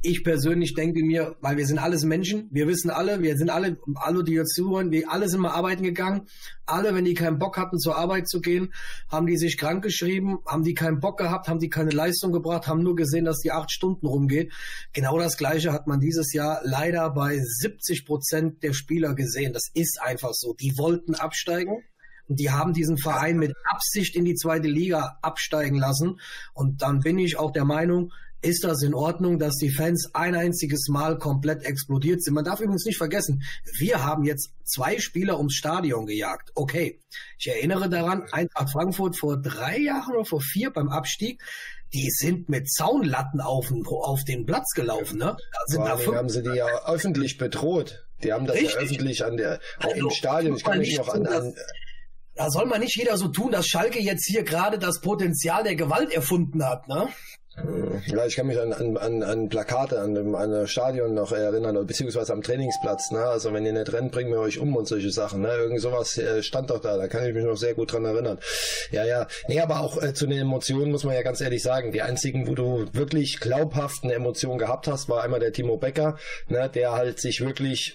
[0.04, 3.78] ich persönlich denke mir, weil wir sind alles Menschen, wir wissen alle, wir sind alle,
[3.94, 6.28] alle, die jetzt zuhören, wir alle sind mal arbeiten gegangen.
[6.66, 8.72] Alle, wenn die keinen Bock hatten, zur Arbeit zu gehen,
[9.08, 12.66] haben die sich krank geschrieben, haben die keinen Bock gehabt, haben die keine Leistung gebracht,
[12.66, 14.52] haben nur gesehen, dass die acht Stunden rumgeht.
[14.92, 19.52] Genau das Gleiche hat man dieses Jahr leider bei 70 Prozent der Spieler gesehen.
[19.52, 20.54] Das ist einfach so.
[20.54, 21.82] Die wollten absteigen
[22.28, 26.20] und die haben diesen Verein mit Absicht in die zweite Liga absteigen lassen.
[26.54, 28.12] Und dann bin ich auch der Meinung,
[28.44, 32.34] ist das in Ordnung, dass die Fans ein einziges Mal komplett explodiert sind.
[32.34, 33.42] Man darf übrigens nicht vergessen,
[33.78, 36.50] wir haben jetzt zwei Spieler ums Stadion gejagt.
[36.54, 37.00] Okay,
[37.38, 41.42] ich erinnere daran, Eintracht Frankfurt vor drei Jahren oder vor vier beim Abstieg,
[41.92, 45.18] die sind mit Zaunlatten auf, auf den Platz gelaufen.
[45.18, 45.36] Ne?
[45.52, 48.06] Da sind da haben sie die ja öffentlich bedroht.
[48.22, 48.74] Die haben das Richtig.
[48.74, 50.56] ja öffentlich an der, also, im Stadion.
[50.56, 51.54] Ich kann mich noch an, an
[52.36, 55.76] da soll man nicht jeder so tun, dass Schalke jetzt hier gerade das Potenzial der
[55.76, 57.08] Gewalt erfunden hat, ne?
[58.06, 62.32] Ja, ich kann mich an, an, an Plakate an dem an Stadion noch erinnern, beziehungsweise
[62.32, 63.12] am Trainingsplatz.
[63.12, 63.20] Ne?
[63.20, 65.42] Also wenn ihr nicht rennt, bringen wir euch um und solche Sachen.
[65.42, 65.48] Ne?
[65.48, 68.38] Irgend sowas äh, stand doch da, da kann ich mich noch sehr gut dran erinnern.
[68.90, 69.26] Ja, ja.
[69.48, 72.48] Nee, aber auch äh, zu den Emotionen muss man ja ganz ehrlich sagen, die einzigen,
[72.48, 76.68] wo du wirklich glaubhaft eine Emotion gehabt hast, war einmal der Timo Becker, ne?
[76.68, 77.94] der halt sich wirklich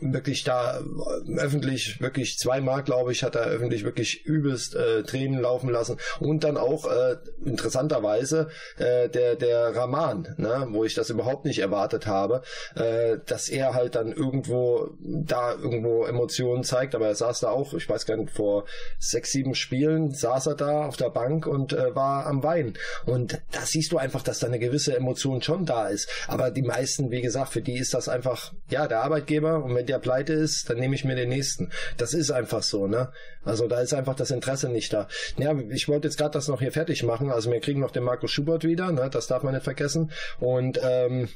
[0.00, 5.40] wirklich da äh, öffentlich, wirklich zweimal, glaube ich, hat er öffentlich wirklich übelst äh, Tränen
[5.40, 5.98] laufen lassen.
[6.18, 11.58] Und dann auch äh, interessanterweise äh, der, der Raman, ne, wo ich das überhaupt nicht
[11.58, 12.42] erwartet habe,
[12.74, 17.74] äh, dass er halt dann irgendwo da irgendwo Emotionen zeigt, aber er saß da auch,
[17.74, 18.64] ich weiß gar nicht, vor
[18.98, 22.74] sechs, sieben Spielen saß er da auf der Bank und äh, war am Weinen.
[23.06, 26.08] Und da siehst du einfach, dass da eine gewisse Emotion schon da ist.
[26.28, 29.86] Aber die meisten, wie gesagt, für die ist das einfach, ja, der Arbeitgeber und wenn
[29.90, 31.70] der pleite ist, dann nehme ich mir den nächsten.
[31.96, 33.12] Das ist einfach so, ne?
[33.44, 35.08] Also da ist einfach das Interesse nicht da.
[35.36, 37.30] Ja, ich wollte jetzt gerade das noch hier fertig machen.
[37.30, 39.10] Also wir kriegen noch den Markus Schubert wieder, ne?
[39.10, 40.12] Das darf man nicht vergessen.
[40.38, 41.28] Und ähm,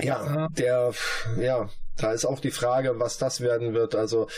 [0.00, 0.92] ja, der,
[1.38, 3.94] ja, da ist auch die Frage, was das werden wird.
[3.94, 4.28] Also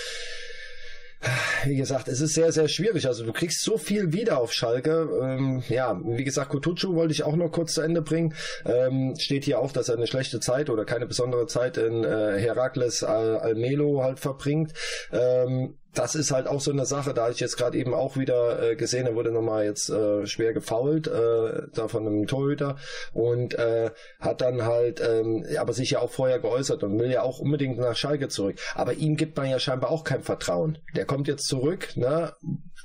[1.64, 3.06] wie gesagt, es ist sehr, sehr schwierig.
[3.06, 5.08] Also du kriegst so viel wieder auf Schalke.
[5.22, 8.34] Ähm, ja, wie gesagt, Kutucu wollte ich auch noch kurz zu Ende bringen.
[8.64, 12.38] Ähm, steht hier auch, dass er eine schlechte Zeit oder keine besondere Zeit in äh,
[12.38, 14.72] Herakles Al Almelo halt verbringt.
[15.12, 18.70] Ähm, das ist halt auch so eine Sache, da ich jetzt gerade eben auch wieder
[18.70, 22.76] äh, gesehen, er wurde nochmal jetzt äh, schwer gefault, äh, da von einem Torhüter
[23.12, 27.22] und äh, hat dann halt, ähm, aber sich ja auch vorher geäußert und will ja
[27.22, 28.56] auch unbedingt nach Schalke zurück.
[28.74, 30.78] Aber ihm gibt man ja scheinbar auch kein Vertrauen.
[30.96, 32.32] Der kommt jetzt zurück, ne?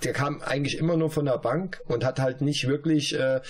[0.04, 3.42] Der kam eigentlich immer nur von der Bank und hat halt nicht wirklich äh,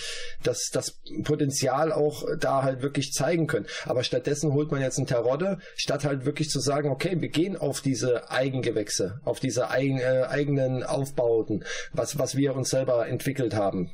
[0.42, 3.66] das, das Potenzial auch da halt wirklich zeigen können.
[3.84, 7.56] Aber stattdessen holt man jetzt einen Terodde, statt halt wirklich zu sagen, okay, wir gehen
[7.56, 13.08] auf diese Eigengewächse, auf die diese eigen, äh, eigenen Aufbauten, was, was wir uns selber
[13.08, 13.90] entwickelt haben.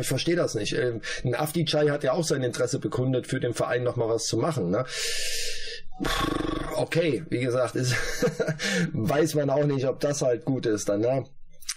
[0.00, 0.72] Ich verstehe das nicht.
[0.72, 4.36] Ähm, ein Afdijay hat ja auch sein Interesse bekundet, für den Verein nochmal was zu
[4.36, 4.70] machen.
[4.70, 4.84] Ne?
[6.74, 7.94] Okay, wie gesagt, ist,
[8.92, 11.02] weiß man auch nicht, ob das halt gut ist dann.
[11.02, 11.24] Ne?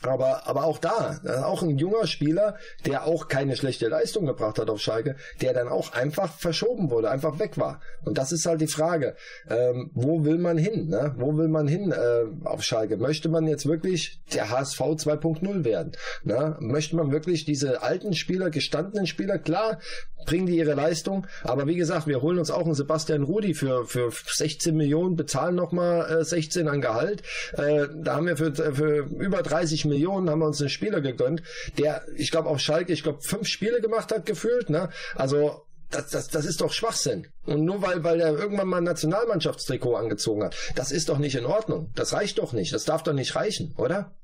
[0.08, 4.70] Aber, aber auch da, auch ein junger Spieler, der auch keine schlechte Leistung gebracht hat
[4.70, 7.80] auf Schalke, der dann auch einfach verschoben wurde, einfach weg war.
[8.04, 9.16] Und das ist halt die Frage,
[9.50, 10.90] ähm, wo will man hin?
[10.90, 11.16] Ne?
[11.18, 12.98] Wo will man hin äh, auf Schalke?
[12.98, 15.94] Möchte man jetzt wirklich der HSV 2.0 werden?
[16.24, 16.58] Ne?
[16.60, 19.80] Möchte man wirklich diese alten Spieler, gestandenen Spieler, klar,
[20.26, 23.86] bringen die ihre Leistung, aber wie gesagt, wir holen uns auch einen Sebastian Rudi für,
[23.86, 27.24] für 16 Millionen, bezahlen nochmal äh, 16 an Gehalt.
[27.54, 29.93] Äh, da haben wir für, für über 30 Millionen
[30.30, 31.44] haben wir uns einen Spieler gegönnt,
[31.78, 34.70] der, ich glaube, auf Schalke, ich glaube, fünf Spiele gemacht hat, gefühlt.
[34.70, 34.90] Ne?
[35.16, 37.28] Also das, das, das ist doch Schwachsinn.
[37.46, 41.36] Und nur weil, weil er irgendwann mal ein Nationalmannschaftstrikot angezogen hat, das ist doch nicht
[41.36, 41.92] in Ordnung.
[41.96, 42.74] Das reicht doch nicht.
[42.74, 44.16] Das darf doch nicht reichen, oder?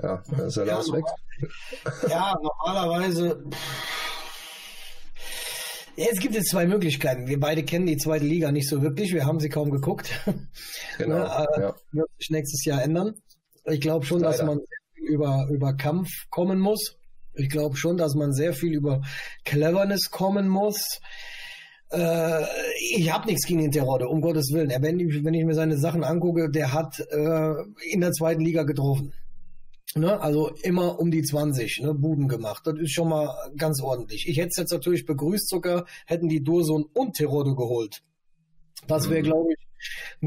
[0.00, 1.04] Ja, ist er ja, weg.
[2.08, 3.42] Ja, normalerweise.
[5.98, 7.26] Ja, es gibt jetzt zwei Möglichkeiten.
[7.26, 9.12] Wir beide kennen die zweite Liga nicht so wirklich.
[9.12, 10.08] Wir haben sie kaum geguckt.
[10.96, 11.24] Genau.
[11.24, 11.74] Äh, ja.
[11.90, 13.14] Wird sich nächstes Jahr ändern.
[13.64, 14.36] Ich glaube schon, Leider.
[14.36, 14.60] dass man
[14.94, 16.96] über, über Kampf kommen muss.
[17.34, 19.02] Ich glaube schon, dass man sehr viel über
[19.44, 21.00] Cleverness kommen muss.
[21.90, 22.44] Äh,
[22.94, 24.70] ich habe nichts gegen den Terodde, um Gottes Willen.
[24.80, 27.54] Wenn ich, wenn ich mir seine Sachen angucke, der hat äh,
[27.90, 29.12] in der zweiten Liga getroffen.
[29.94, 32.66] Ne, also immer um die 20 ne, Buden gemacht.
[32.66, 34.28] Das ist schon mal ganz ordentlich.
[34.28, 38.02] Ich hätte es jetzt natürlich begrüßt sogar, hätten die Dursun und Terodde geholt.
[38.86, 39.24] Das wäre, mhm.
[39.24, 39.68] glaube ich,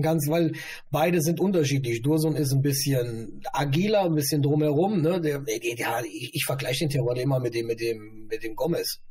[0.02, 0.54] Ganz, weil
[0.92, 2.02] beide sind unterschiedlich.
[2.02, 5.02] Dursun ist ein bisschen agiler, ein bisschen drumherum.
[5.02, 5.20] Ne?
[5.20, 8.56] Der, der, der, ich, ich vergleiche den Terror immer mit dem, mit dem, mit dem
[8.56, 9.02] Gomez.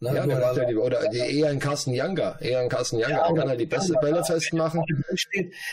[0.00, 0.14] Ne?
[0.14, 2.38] Ja, der macht ja die, oder die, eher ein Carsten Younger.
[2.40, 3.10] Eher ein Carsten Younger.
[3.10, 4.82] Ja, da kann er die beste Bälle festmachen.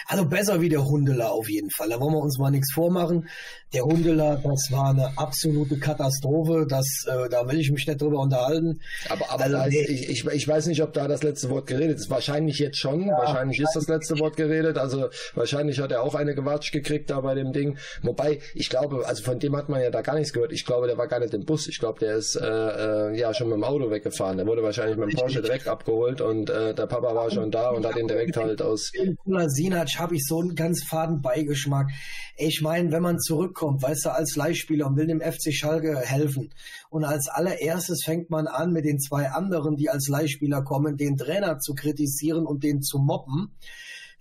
[0.07, 1.89] Also besser wie der Hundeler auf jeden Fall.
[1.89, 3.27] Da wollen wir uns mal nichts vormachen.
[3.73, 6.65] Der Hundeler, das war eine absolute Katastrophe.
[6.67, 8.79] Das, äh, da will ich mich nicht drüber unterhalten.
[9.09, 9.81] Aber, aber also, nee.
[9.81, 12.09] ich, ich, ich weiß nicht, ob da das letzte Wort geredet ist.
[12.09, 13.07] Wahrscheinlich jetzt schon.
[13.07, 14.77] Ja, wahrscheinlich ist das letzte Wort geredet.
[14.77, 17.77] Also wahrscheinlich hat er auch eine Gewatscht gekriegt da bei dem Ding.
[18.01, 20.53] Wobei, ich glaube, also von dem hat man ja da gar nichts gehört.
[20.53, 21.67] Ich glaube, der war gar nicht im Bus.
[21.67, 24.37] Ich glaube, der ist äh, äh, ja schon mit dem Auto weggefahren gefahren.
[24.37, 27.69] Der wurde wahrscheinlich mit dem Porsche direkt abgeholt und äh, der Papa war schon da
[27.69, 28.91] und hat ihn direkt halt aus.
[29.47, 31.87] Sinac habe ich so einen ganz faden Beigeschmack.
[32.37, 36.53] Ich meine, wenn man zurückkommt, weißt du, als Leihspieler und will dem FC Schalke helfen.
[36.89, 41.17] Und als allererstes fängt man an, mit den zwei anderen, die als Leihspieler kommen, den
[41.17, 43.53] Trainer zu kritisieren und den zu mobben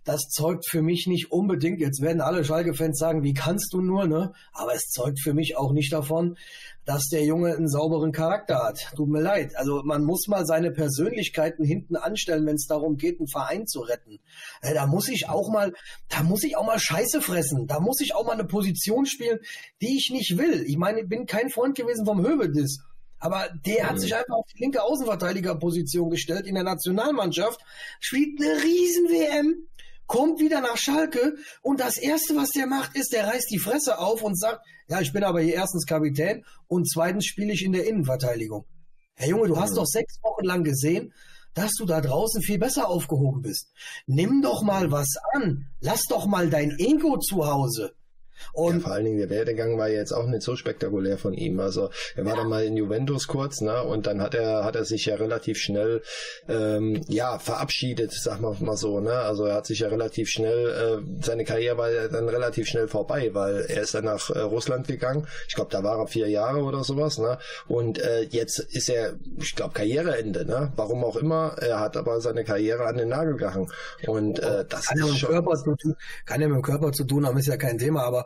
[0.04, 4.06] das zeugt für mich nicht unbedingt, jetzt werden alle Schalke-Fans sagen, wie kannst du nur,
[4.06, 4.32] ne?
[4.52, 6.36] Aber es zeugt für mich auch nicht davon,
[6.84, 8.92] dass der Junge einen sauberen Charakter hat.
[8.96, 9.56] Tut mir leid.
[9.56, 13.80] Also man muss mal seine Persönlichkeiten hinten anstellen, wenn es darum geht, einen Verein zu
[13.80, 14.18] retten.
[14.62, 15.72] Äh, da muss ich auch mal,
[16.08, 17.66] da muss ich auch mal Scheiße fressen.
[17.68, 19.38] Da muss ich auch mal eine Position spielen,
[19.80, 20.64] die ich nicht will.
[20.66, 22.80] Ich meine, ich bin kein Freund gewesen vom Hövedes.
[23.22, 23.98] Aber der hat mhm.
[24.00, 27.60] sich einfach auf die linke Außenverteidigerposition gestellt in der Nationalmannschaft,
[28.00, 29.68] spielt eine Riesen-WM,
[30.06, 33.98] kommt wieder nach Schalke und das Erste, was der macht, ist, der reißt die Fresse
[33.98, 37.72] auf und sagt, ja, ich bin aber hier erstens Kapitän und zweitens spiele ich in
[37.72, 38.66] der Innenverteidigung.
[39.14, 41.12] Herr Junge, du hast doch sechs Wochen lang gesehen,
[41.54, 43.72] dass du da draußen viel besser aufgehoben bist.
[44.06, 45.66] Nimm doch mal was an.
[45.80, 47.94] Lass doch mal dein Ego zu Hause.
[48.52, 51.60] Und ja, vor allen Dingen der Werdegang war jetzt auch nicht so spektakulär von ihm.
[51.60, 52.38] Also er war ja.
[52.40, 53.82] dann mal in Juventus kurz, ne?
[53.82, 56.02] Und dann hat er hat er sich ja relativ schnell
[56.48, 59.12] ähm, ja verabschiedet, sag mal mal so, ne?
[59.12, 62.88] Also er hat sich ja relativ schnell äh, seine Karriere war ja dann relativ schnell
[62.88, 65.26] vorbei, weil er ist dann nach äh, Russland gegangen.
[65.48, 67.38] Ich glaube, da war er vier Jahre oder sowas, ne?
[67.68, 70.72] Und äh, jetzt ist er, ich glaube, Karriereende, ne?
[70.76, 71.56] Warum auch immer.
[71.60, 73.70] Er hat aber seine Karriere an den Nagel gehangen.
[74.06, 76.92] Und äh, das kann ist ja schon, Körper zu tun, kann ja mit dem Körper
[76.92, 78.21] zu tun haben, ist ja kein Thema, aber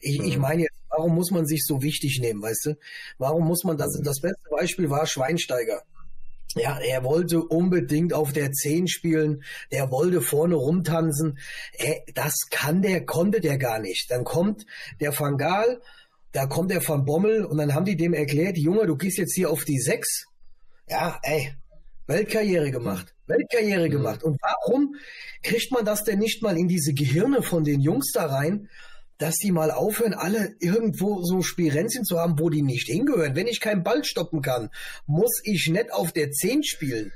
[0.00, 0.24] ich, mhm.
[0.26, 2.78] ich meine jetzt, warum muss man sich so wichtig nehmen, weißt du?
[3.18, 3.98] Warum muss man das?
[4.02, 5.82] Das beste Beispiel war Schweinsteiger.
[6.56, 11.38] Ja, er wollte unbedingt auf der 10 spielen, der wollte vorne rumtanzen.
[11.74, 14.10] Er, das kann der, konnte der gar nicht.
[14.10, 14.66] Dann kommt
[15.00, 15.80] der Van Gaal,
[16.32, 19.34] da kommt der Van Bommel und dann haben die dem erklärt, Junge, du gehst jetzt
[19.34, 20.26] hier auf die 6.
[20.88, 21.52] Ja, ey,
[22.08, 23.14] Weltkarriere gemacht.
[23.26, 23.92] Weltkarriere mhm.
[23.92, 24.24] gemacht.
[24.24, 24.96] Und warum
[25.42, 28.68] kriegt man das denn nicht mal in diese Gehirne von den Jungs da rein
[29.20, 33.36] dass die mal aufhören, alle irgendwo so Spirenzien zu haben, wo die nicht hingehören.
[33.36, 34.70] Wenn ich keinen Ball stoppen kann,
[35.06, 37.12] muss ich nicht auf der 10 spielen.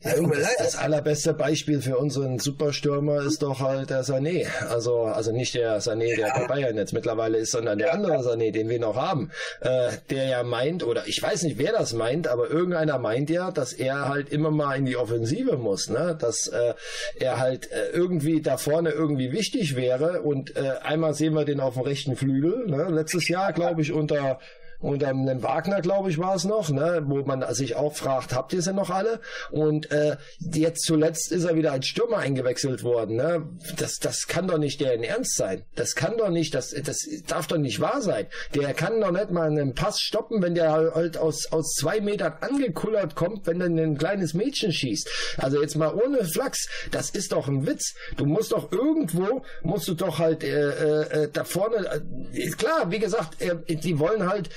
[0.00, 0.12] Ja,
[0.58, 4.46] das, allerbeste Beispiel für unseren Superstürmer ist doch halt der Sané.
[4.68, 8.52] Also, also nicht der Sané, der bei Bayern jetzt mittlerweile ist, sondern der andere Sané,
[8.52, 9.30] den wir noch haben.
[9.62, 13.50] Äh, der ja meint, oder ich weiß nicht, wer das meint, aber irgendeiner meint ja,
[13.50, 16.16] dass er halt immer mal in die Offensive muss, ne?
[16.20, 16.74] Dass äh,
[17.18, 20.20] er halt äh, irgendwie da vorne irgendwie wichtig wäre.
[20.20, 22.88] Und äh, einmal sehen wir den auf dem rechten Flügel, ne?
[22.90, 24.40] Letztes Jahr, glaube ich, unter
[24.80, 28.34] und ähm, dem Wagner, glaube ich, war es noch, ne, wo man sich auch fragt,
[28.34, 29.20] habt ihr sie noch alle?
[29.50, 33.16] Und äh, jetzt zuletzt ist er wieder als Stürmer eingewechselt worden.
[33.16, 33.48] Ne?
[33.76, 35.64] Das, das kann doch nicht deren Ernst sein.
[35.74, 38.26] Das kann doch nicht, das, das darf doch nicht wahr sein.
[38.54, 42.34] Der kann doch nicht mal einen Pass stoppen, wenn der halt aus, aus zwei Metern
[42.40, 45.08] angekullert kommt, wenn dann ein kleines Mädchen schießt.
[45.38, 47.94] Also jetzt mal ohne Flachs, das ist doch ein Witz.
[48.16, 52.90] Du musst doch irgendwo, musst du doch halt äh, äh, äh da vorne, äh, klar,
[52.90, 54.50] wie gesagt, äh, die wollen halt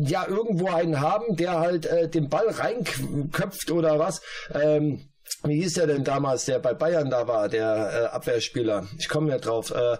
[0.00, 4.22] ja irgendwo einen haben, der halt äh, den Ball reinköpft oder was.
[4.52, 5.10] Ähm,
[5.44, 8.86] wie hieß der denn damals, der bei Bayern da war, der äh, Abwehrspieler?
[8.98, 9.70] Ich komme nicht drauf.
[9.70, 9.96] Äh,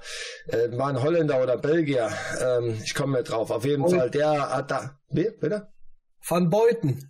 [0.48, 2.10] äh, war ein Holländer oder Belgier.
[2.40, 3.50] Ähm, ich komme nicht drauf.
[3.50, 4.98] Auf jeden Und Fall, der hat da.
[5.08, 5.68] Wie, bitte?
[6.26, 7.09] Van Beuten.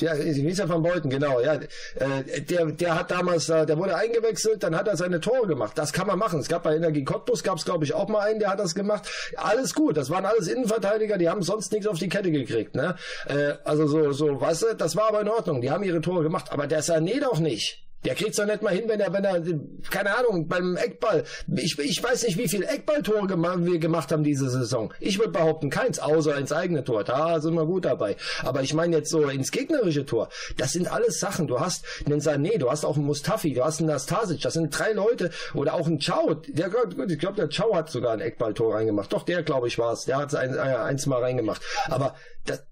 [0.00, 1.40] Ja, er von Beuten, genau.
[1.40, 5.46] Ja, äh, der, der hat damals, äh, der wurde eingewechselt, dann hat er seine Tore
[5.46, 5.72] gemacht.
[5.76, 6.40] Das kann man machen.
[6.40, 8.74] Es gab bei Energie Cottbus, gab es glaube ich auch mal einen, der hat das
[8.74, 9.08] gemacht.
[9.36, 9.96] Alles gut.
[9.96, 12.74] Das waren alles Innenverteidiger, die haben sonst nichts auf die Kette gekriegt.
[12.74, 12.96] Ne?
[13.26, 15.60] Äh, also so, so, weißt du, das war aber in Ordnung.
[15.60, 16.46] Die haben ihre Tore gemacht.
[16.50, 17.87] Aber der Sané doch nicht.
[18.04, 19.42] Der kriegt's doch nicht mal hin, wenn er, wenn er,
[19.90, 21.24] keine Ahnung, beim Eckball.
[21.56, 24.94] Ich, ich weiß nicht, wie viel Eckballtore gemacht, wir gemacht haben diese Saison.
[25.00, 27.02] Ich würde behaupten, keins, außer ins eigene Tor.
[27.02, 28.16] Da sind wir gut dabei.
[28.44, 30.28] Aber ich meine jetzt so ins gegnerische Tor.
[30.56, 31.48] Das sind alles Sachen.
[31.48, 34.40] Du hast einen Sané, du hast auch einen Mustafi, du hast einen Nastasic.
[34.42, 35.30] Das sind drei Leute.
[35.54, 36.36] Oder auch einen Chow.
[36.46, 39.12] Der, gut, ich glaube, der Chow hat sogar ein Eckballtor reingemacht.
[39.12, 40.04] Doch, der, glaube ich, war es.
[40.04, 41.62] Der hat ein, ein, eins mal reingemacht.
[41.86, 42.14] Aber
[42.46, 42.62] das,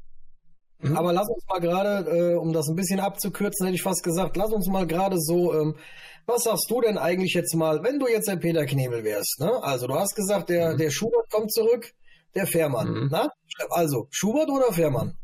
[0.79, 0.97] Mhm.
[0.97, 4.37] Aber lass uns mal gerade, äh, um das ein bisschen abzukürzen, hätte ich fast gesagt,
[4.37, 5.77] lass uns mal gerade so ähm,
[6.27, 9.41] Was sagst du denn eigentlich jetzt mal, wenn du jetzt der Peter Knebel wärst?
[9.41, 9.63] Ne?
[9.63, 10.79] Also du hast gesagt, der, mhm.
[10.79, 11.93] der Schubert kommt zurück,
[12.35, 12.89] der Fährmann.
[12.89, 13.09] Mhm.
[13.11, 13.31] Na?
[13.71, 15.17] Also Schubert oder Fährmann?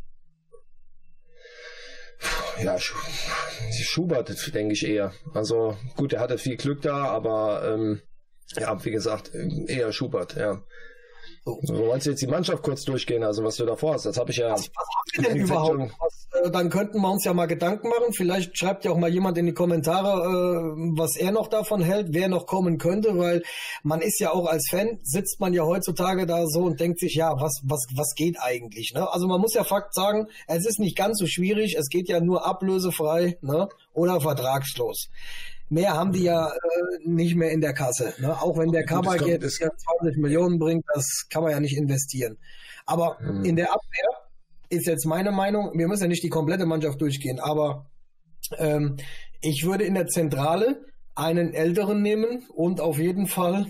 [2.62, 5.12] Ja, Schubert denke ich eher.
[5.34, 8.00] Also gut, er hatte viel Glück da, aber ähm,
[8.56, 9.32] ja, wie gesagt,
[9.66, 10.62] eher Schubert, ja.
[11.44, 11.58] So.
[11.76, 14.06] wolltest du jetzt die Mannschaft kurz durchgehen, also was du da vorhast?
[14.06, 14.52] Das habe ich ja.
[14.52, 15.92] Was, was habt ihr denn überhaupt?
[15.98, 18.12] Was, äh, dann könnten wir uns ja mal Gedanken machen.
[18.12, 22.08] Vielleicht schreibt ja auch mal jemand in die Kommentare, äh, was er noch davon hält,
[22.10, 23.42] wer noch kommen könnte, weil
[23.82, 27.14] man ist ja auch als Fan, sitzt man ja heutzutage da so und denkt sich,
[27.14, 28.92] ja, was, was, was geht eigentlich?
[28.94, 29.12] Ne?
[29.12, 32.20] Also man muss ja Fakt sagen, es ist nicht ganz so schwierig, es geht ja
[32.20, 33.68] nur ablösefrei ne?
[33.94, 35.08] oder vertragslos.
[35.68, 38.14] Mehr haben die ja äh, nicht mehr in der Kasse.
[38.18, 38.40] Ne?
[38.40, 42.36] Auch wenn der Kabak jetzt 20 Millionen bringt, das kann man ja nicht investieren.
[42.84, 43.44] Aber mhm.
[43.44, 44.08] in der Abwehr
[44.68, 47.90] ist jetzt meine Meinung, wir müssen ja nicht die komplette Mannschaft durchgehen, aber
[48.58, 48.96] ähm,
[49.40, 53.66] ich würde in der Zentrale einen Älteren nehmen und auf jeden Fall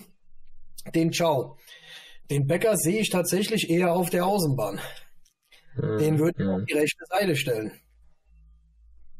[0.94, 1.57] den Ciao.
[2.31, 4.81] Den Becker sehe ich tatsächlich eher auf der Außenbahn.
[5.76, 5.98] Mhm.
[5.98, 7.72] Den würde ich auf die rechte Seite stellen.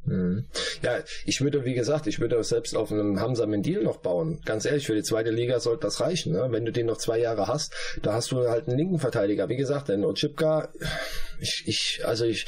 [0.05, 0.47] Mhm.
[0.83, 4.41] Ja, ich würde, wie gesagt, ich würde selbst auf einem Hamza Mendil noch bauen.
[4.45, 6.33] Ganz ehrlich, für die zweite Liga sollte das reichen.
[6.33, 6.49] Ne?
[6.51, 9.49] Wenn du den noch zwei Jahre hast, da hast du halt einen linken Verteidiger.
[9.49, 10.69] Wie gesagt, denn Ochipka,
[11.43, 12.47] ich, ich, also ich,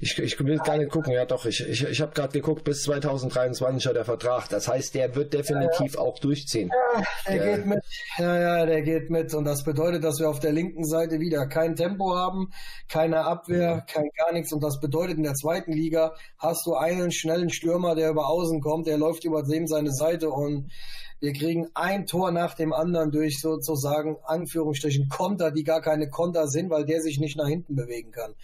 [0.00, 1.12] ich, ich will gar nicht gucken.
[1.12, 4.48] Ja, doch, ich, ich, ich habe gerade geguckt, bis 2023 hat der Vertrag.
[4.48, 6.06] Das heißt, der wird definitiv ja, ja.
[6.06, 6.70] auch durchziehen.
[6.72, 7.78] Ja, der, der, geht mit.
[8.18, 9.32] Ja, ja, der geht mit.
[9.34, 12.50] Und das bedeutet, dass wir auf der linken Seite wieder kein Tempo haben,
[12.88, 14.52] keine Abwehr, kein gar nichts.
[14.52, 18.60] Und das bedeutet, in der zweiten Liga hast du einen schnellen Stürmer, der über außen
[18.60, 20.70] kommt, der läuft über dem seine Seite und
[21.24, 26.48] wir kriegen ein Tor nach dem anderen durch sozusagen Anführungsstrichen Konter, die gar keine Konter
[26.48, 28.34] sind, weil der sich nicht nach hinten bewegen kann.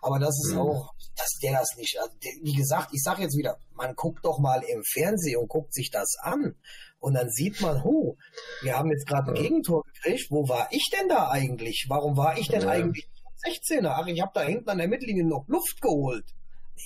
[0.00, 0.60] Aber das ist mhm.
[0.60, 2.10] auch, dass der das nicht, also
[2.42, 5.90] wie gesagt, ich sag jetzt wieder, man guckt doch mal im Fernsehen und guckt sich
[5.90, 6.54] das an.
[6.98, 8.16] Und dann sieht man, oh,
[8.62, 10.30] wir haben jetzt gerade ein Gegentor gekriegt.
[10.30, 11.86] Wo war ich denn da eigentlich?
[11.88, 12.68] Warum war ich denn ja.
[12.68, 13.06] eigentlich
[13.46, 13.96] 16er?
[13.96, 16.24] Ach, ich habe da hinten an der Mittellinie noch Luft geholt.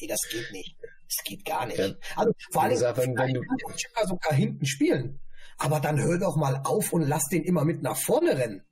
[0.00, 0.76] Nee, das geht nicht.
[0.82, 1.78] Das geht gar nicht.
[1.78, 1.94] Ja.
[2.16, 5.20] Also vor allem, wenn, wenn du sogar hinten spielen.
[5.58, 8.62] Aber dann hör doch mal auf und lass den immer mit nach vorne rennen.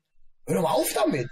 [0.46, 1.28] Hör doch mal auf damit.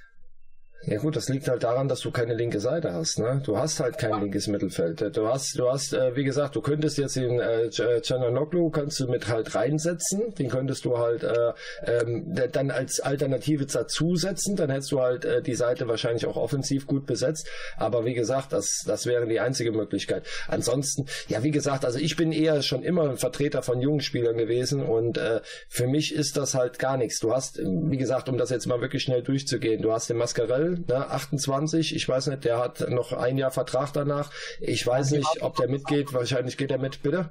[0.86, 3.18] Ja gut, das liegt halt daran, dass du keine linke Seite hast.
[3.18, 3.42] Ne?
[3.44, 5.14] Du hast halt kein linkes Mittelfeld.
[5.14, 7.68] Du hast, du hast, äh, wie gesagt, du könntest jetzt den äh,
[8.00, 10.34] Cananoglu kannst du mit halt reinsetzen.
[10.38, 11.52] Den könntest du halt äh,
[11.84, 14.56] ähm, dann als Alternative dazusetzen.
[14.56, 17.46] Dann hättest du halt äh, die Seite wahrscheinlich auch offensiv gut besetzt.
[17.76, 20.26] Aber wie gesagt, das, das wäre die einzige Möglichkeit.
[20.48, 24.38] Ansonsten, ja wie gesagt, also ich bin eher schon immer ein Vertreter von jungen Spielern
[24.38, 27.20] gewesen und äh, für mich ist das halt gar nichts.
[27.20, 30.69] Du hast, wie gesagt, um das jetzt mal wirklich schnell durchzugehen, du hast den Mascarell
[30.78, 34.30] ne, 28, ich weiß nicht, der hat noch ein Jahr Vertrag danach.
[34.60, 37.30] Ich weiß nicht, ob der mitgeht, wahrscheinlich geht er mit, bitte?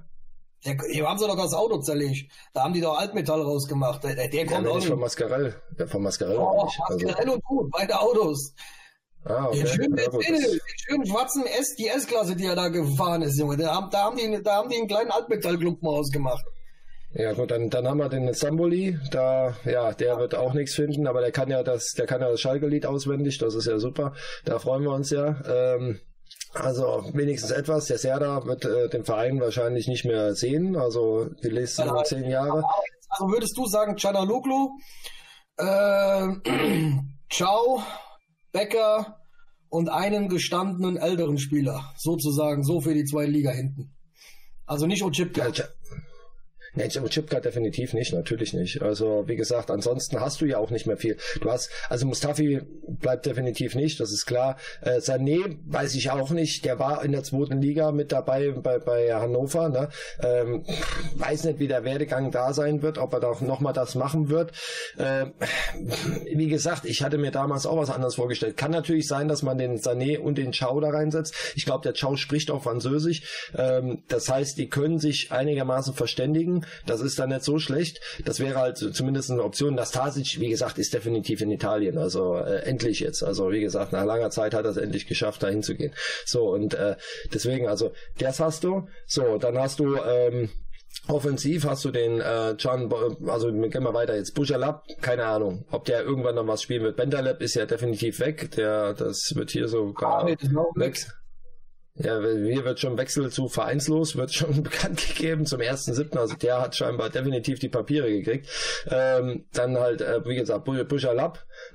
[0.66, 2.32] Der, hier haben sie doch das Auto zerlegt.
[2.54, 4.04] Da haben die doch Altmetall rausgemacht.
[4.04, 4.88] Der, der kommt ja, auch nicht.
[4.88, 5.56] Von Mascarell.
[5.78, 6.70] Ja, von Mascarell oh.
[6.88, 7.08] Also.
[7.08, 8.54] Und du, beide Autos.
[9.24, 9.60] Ah, okay.
[9.60, 13.58] Den schönen, ja, den schönen schwarzen S, die S-Klasse, die er da gefahren ist, Junge.
[13.58, 16.44] Da haben, da haben, die, da haben die einen kleinen Altmetallklumpen ausgemacht.
[17.12, 21.08] Ja gut, dann, dann haben wir den Samboli, da, ja, der wird auch nichts finden,
[21.08, 24.14] aber der kann ja das, der kann ja das Schalke-Lied auswendig, das ist ja super,
[24.46, 25.42] da freuen wir uns ja.
[25.48, 26.00] Ähm,
[26.54, 27.86] also wenigstens etwas.
[27.86, 32.30] Der Serda wird äh, den Verein wahrscheinlich nicht mehr sehen, also die nächsten ja, zehn
[32.30, 32.64] Jahre.
[33.10, 34.70] Also würdest du sagen, Canaloglu,
[35.58, 36.28] äh,
[37.32, 37.84] Ciao,
[38.52, 39.20] Becker
[39.70, 43.96] und einen gestandenen älteren Spieler, sozusagen, so für die zwei Liga hinten.
[44.66, 45.48] Also nicht Ochipka.
[45.50, 45.66] Ja,
[46.76, 48.82] Nee, Chipka definitiv nicht, natürlich nicht.
[48.82, 51.18] Also wie gesagt, ansonsten hast du ja auch nicht mehr viel.
[51.42, 54.58] Du hast, also Mustafi bleibt definitiv nicht, das ist klar.
[54.82, 58.80] Äh, Sané weiß ich auch nicht, der war in der zweiten Liga mit dabei bei,
[58.80, 59.70] bei Hannover.
[59.70, 59.90] Ne?
[60.22, 60.64] Ähm,
[61.16, 64.52] weiß nicht, wie der Werdegang da sein wird, ob er da nochmal das machen wird.
[64.98, 65.28] Äh,
[66.34, 68.58] wie gesagt, ich hatte mir damals auch was anderes vorgestellt.
[68.58, 71.34] Kann natürlich sein, dass man den Sané und den Chao da reinsetzt.
[71.56, 73.52] Ich glaube, der Chao spricht auch Französisch.
[73.58, 76.59] Ähm, das heißt, die können sich einigermaßen verständigen.
[76.86, 78.00] Das ist dann nicht so schlecht.
[78.26, 79.76] Das wäre halt zumindest eine Option.
[79.76, 81.98] Das Tasic, wie gesagt, ist definitiv in Italien.
[81.98, 83.24] Also äh, endlich jetzt.
[83.24, 85.94] Also wie gesagt, nach langer Zeit hat er es endlich geschafft, da hinzugehen.
[86.26, 86.96] So, und äh,
[87.34, 88.88] deswegen, also das hast du.
[89.08, 90.50] So, dann hast du ähm,
[91.08, 92.92] Offensiv hast du den äh, Can,
[93.28, 94.36] also gehen wir weiter jetzt.
[94.36, 96.98] Bujalab, keine Ahnung, ob der irgendwann noch was spielen wird.
[96.98, 98.52] Bentaleb ist ja definitiv weg.
[98.52, 100.38] Der, das wird hier sogar ah, nee,
[100.76, 100.98] weg.
[101.96, 106.18] Ja, hier wird schon Wechsel zu vereinslos, wird schon bekannt gegeben zum 1.7.
[106.18, 108.48] Also der hat scheinbar definitiv die Papiere gekriegt.
[108.90, 111.14] Ähm, dann halt, äh, wie gesagt, Buscher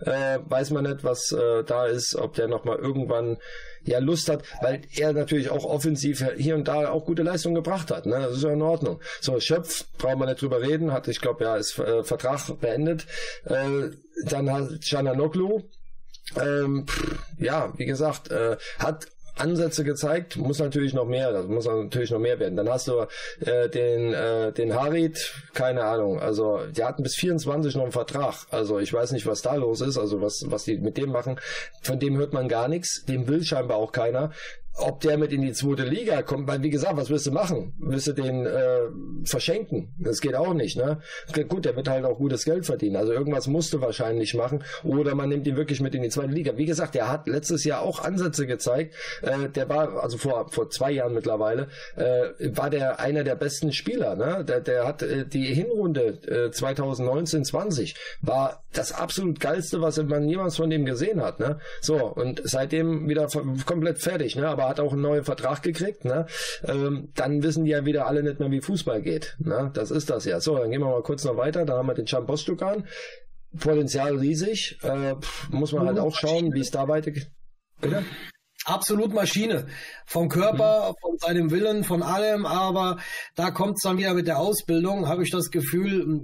[0.01, 3.37] äh, weiß man nicht, was äh, da ist, ob der nochmal irgendwann
[3.83, 7.91] ja Lust hat, weil er natürlich auch offensiv hier und da auch gute Leistungen gebracht
[7.91, 8.07] hat.
[8.07, 8.19] Ne?
[8.19, 9.01] Das ist ja in Ordnung.
[9.21, 13.07] So, Schöpf, brauchen wir nicht drüber reden, hat, ich glaube, ja, ist äh, Vertrag beendet.
[13.45, 13.91] Äh,
[14.25, 15.63] dann hat Cananoglu,
[16.41, 16.87] ähm,
[17.39, 19.07] ja, wie gesagt, äh, hat
[19.37, 22.57] Ansätze gezeigt, muss natürlich noch mehr, das muss natürlich noch mehr werden.
[22.57, 23.07] Dann hast du
[23.41, 28.47] äh, den äh, den Harit, keine Ahnung, also die hatten bis 24 noch einen Vertrag.
[28.51, 31.41] Also ich weiß nicht, was da los ist, also was was die mit dem machen.
[31.83, 34.31] Von dem hört man gar nichts, dem will scheinbar auch keiner
[34.77, 37.75] ob der mit in die zweite Liga kommt, weil wie gesagt, was willst du machen?
[37.79, 38.81] Willst du den äh,
[39.25, 39.95] verschenken?
[40.01, 41.01] Das geht auch nicht, ne?
[41.49, 42.97] Gut, der wird halt auch gutes Geld verdienen.
[42.97, 44.65] Also irgendwas musst du wahrscheinlich machen.
[44.83, 46.57] Oder man nimmt ihn wirklich mit in die zweite Liga.
[46.57, 48.95] Wie gesagt, der hat letztes Jahr auch Ansätze gezeigt.
[49.23, 53.73] Äh, der war, also vor, vor zwei Jahren mittlerweile, äh, war der einer der besten
[53.73, 54.17] Spieler.
[54.17, 54.45] Ne?
[54.45, 60.57] Der, der hat äh, die Hinrunde äh, 2019-20 war das absolut geilste, was man jemals
[60.57, 61.39] von dem gesehen hat.
[61.39, 61.61] Ne?
[61.81, 63.29] So, und seitdem wieder
[63.67, 64.49] komplett fertig, ne?
[64.49, 66.27] Aber aber hat auch einen neuen Vertrag gekriegt, ne?
[66.65, 69.37] Ähm, dann wissen die ja wieder alle nicht mehr, wie Fußball geht.
[69.39, 69.71] Ne?
[69.75, 70.41] Das ist das ja.
[70.41, 71.65] So, dann gehen wir mal kurz noch weiter.
[71.65, 72.87] Da haben wir den Can Bostukan.
[73.59, 74.79] Potenzial riesig.
[74.83, 75.15] Äh,
[75.51, 77.31] muss man halt auch schauen, wie es da weitergeht.
[77.81, 78.05] Bitte?
[78.65, 79.67] Absolut Maschine.
[80.07, 80.95] Vom Körper, mhm.
[81.01, 82.99] von seinem Willen, von allem, aber
[83.35, 86.23] da kommt es dann wieder mit der Ausbildung, habe ich das Gefühl,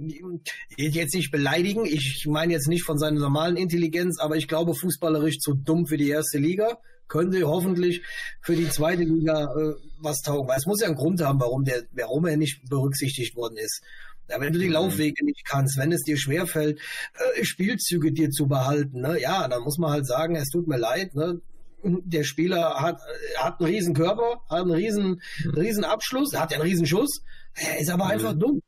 [0.75, 5.39] jetzt nicht beleidigen, ich meine jetzt nicht von seiner normalen Intelligenz, aber ich glaube fußballerisch
[5.39, 6.77] zu dumm für die erste Liga
[7.11, 8.01] könnte hoffentlich
[8.41, 10.47] für die zweite Liga äh, was taugen.
[10.47, 13.83] Weil es muss ja einen Grund haben, warum, der, warum er nicht berücksichtigt worden ist.
[14.29, 14.73] Ja, wenn du die mhm.
[14.73, 19.61] Laufwege nicht kannst, wenn es dir schwerfällt, äh, Spielzüge dir zu behalten, ne, ja, dann
[19.61, 21.41] muss man halt sagen, es tut mir leid, ne,
[21.83, 22.99] der Spieler hat,
[23.37, 25.51] hat einen riesen Körper, hat einen riesen, mhm.
[25.51, 27.21] riesen Abschluss, hat einen riesen Schuss,
[27.53, 28.11] er ist aber mhm.
[28.11, 28.61] einfach dumm.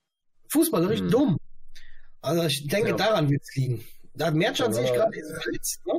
[0.49, 1.09] Fußballerisch mhm.
[1.09, 1.37] dumm.
[2.21, 2.95] Also ich denke, ja.
[2.95, 3.83] daran wird es liegen.
[4.15, 5.11] Da hat Merchant sich gerade
[5.41, 5.93] verletzt, ne?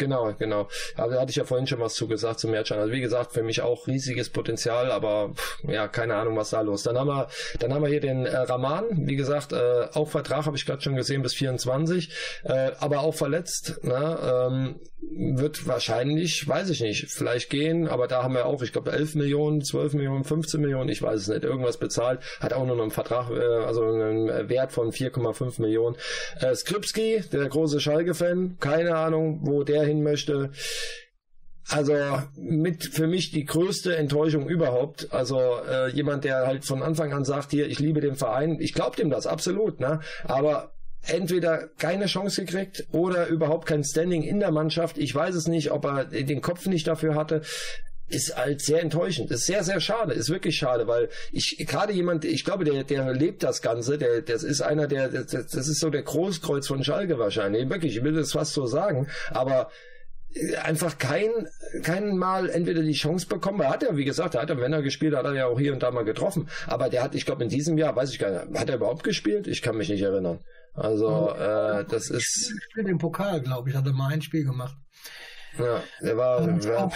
[0.00, 0.66] Genau, genau.
[0.96, 2.78] Aber da hatte ich ja vorhin schon was zu gesagt zum Merchan.
[2.78, 5.34] Also wie gesagt, für mich auch riesiges Potenzial, aber
[5.68, 6.82] ja, keine Ahnung, was da los.
[6.84, 7.28] Dann haben wir,
[7.58, 10.80] dann haben wir hier den äh, Raman, wie gesagt, äh, auch Vertrag habe ich gerade
[10.80, 12.10] schon gesehen bis 24,
[12.44, 13.84] äh, aber auch verletzt.
[13.84, 14.18] Ne?
[14.22, 18.92] Ähm, wird wahrscheinlich, weiß ich nicht, vielleicht gehen, aber da haben wir auch, ich glaube,
[18.92, 22.76] 11 Millionen, 12 Millionen, 15 Millionen, ich weiß es nicht, irgendwas bezahlt, hat auch nur
[22.76, 25.96] noch einen Vertrag, äh, also einen Wert von 4,5 Millionen.
[26.40, 30.50] Äh, Skripski, der große Schalke-Fan, keine Ahnung, wo der hin möchte.
[31.68, 31.94] Also
[32.36, 35.12] mit für mich die größte Enttäuschung überhaupt.
[35.12, 35.38] Also
[35.68, 38.58] äh, jemand, der halt von Anfang an sagt, hier, ich liebe den Verein.
[38.60, 40.00] Ich glaube dem das absolut, ne?
[40.24, 44.98] Aber entweder keine Chance gekriegt oder überhaupt kein Standing in der Mannschaft.
[44.98, 47.42] Ich weiß es nicht, ob er den Kopf nicht dafür hatte
[48.10, 49.30] ist halt sehr enttäuschend.
[49.30, 50.12] Ist sehr, sehr schade.
[50.12, 53.98] Ist wirklich schade, weil ich gerade jemand, ich glaube, der, der lebt das Ganze.
[53.98, 57.68] Der, das ist einer, der, das, das ist so der Großkreuz von Schalke wahrscheinlich.
[57.68, 59.08] Wirklich, ich will das fast so sagen.
[59.30, 59.70] Aber
[60.62, 61.30] einfach kein,
[61.82, 63.60] kein Mal entweder die Chance bekommen.
[63.60, 65.46] Er hat ja, wie gesagt, er hat ja, wenn er gespielt hat, hat er ja
[65.46, 66.48] auch hier und da mal getroffen.
[66.66, 69.02] Aber der hat, ich glaube, in diesem Jahr, weiß ich gar nicht, hat er überhaupt
[69.02, 69.46] gespielt?
[69.46, 70.40] Ich kann mich nicht erinnern.
[70.74, 72.52] Also, äh, das ist.
[72.56, 74.76] Ich spiele den Pokal, glaube ich, hat er mal ein Spiel gemacht.
[75.58, 76.92] Ja, der war, war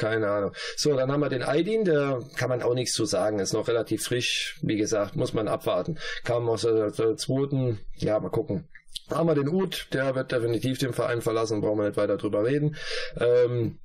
[0.00, 0.52] keine Ahnung.
[0.76, 3.68] So, dann haben wir den Aidin, der kann man auch nichts zu sagen, ist noch
[3.68, 4.58] relativ frisch.
[4.62, 5.98] Wie gesagt, muss man abwarten.
[6.24, 8.68] Kam aus der, der zweiten, ja, mal gucken.
[9.10, 12.44] Haben wir den Ut, der wird definitiv den Verein verlassen, brauchen wir nicht weiter drüber
[12.44, 12.76] reden.
[13.20, 13.78] Ähm,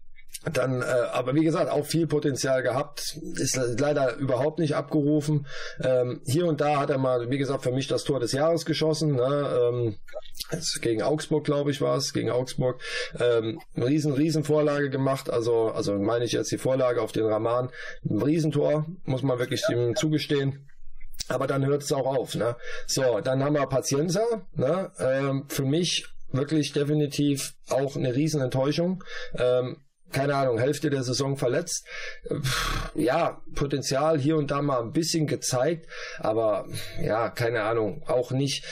[0.52, 5.48] dann, äh, aber wie gesagt, auch viel Potenzial gehabt, ist leider überhaupt nicht abgerufen.
[5.84, 8.66] Ähm, hier und da hat er mal, wie gesagt, für mich das Tor des Jahres
[8.66, 9.16] geschossen.
[9.16, 9.60] Ne?
[9.60, 9.98] Ähm,
[10.82, 12.80] gegen Augsburg, glaube ich, war es, gegen Augsburg.
[13.20, 15.30] Ähm, riesen, riesen Vorlage gemacht.
[15.30, 17.70] Also, also meine ich jetzt die Vorlage auf den Raman.
[18.08, 19.76] Ein Riesentor, muss man wirklich ja.
[19.76, 20.70] ihm zugestehen.
[21.28, 22.36] Aber dann hört es auch auf.
[22.36, 22.56] Ne?
[22.86, 24.24] So, dann haben wir Pazienza.
[24.54, 24.92] Ne?
[25.00, 29.04] Ähm, für mich wirklich definitiv auch eine riesen Enttäuschung.
[29.38, 29.78] Ähm,
[30.12, 31.86] keine Ahnung, Hälfte der Saison verletzt.
[32.94, 35.88] Ja, Potenzial hier und da mal ein bisschen gezeigt,
[36.20, 36.68] aber
[37.02, 38.66] ja, keine Ahnung, auch nicht,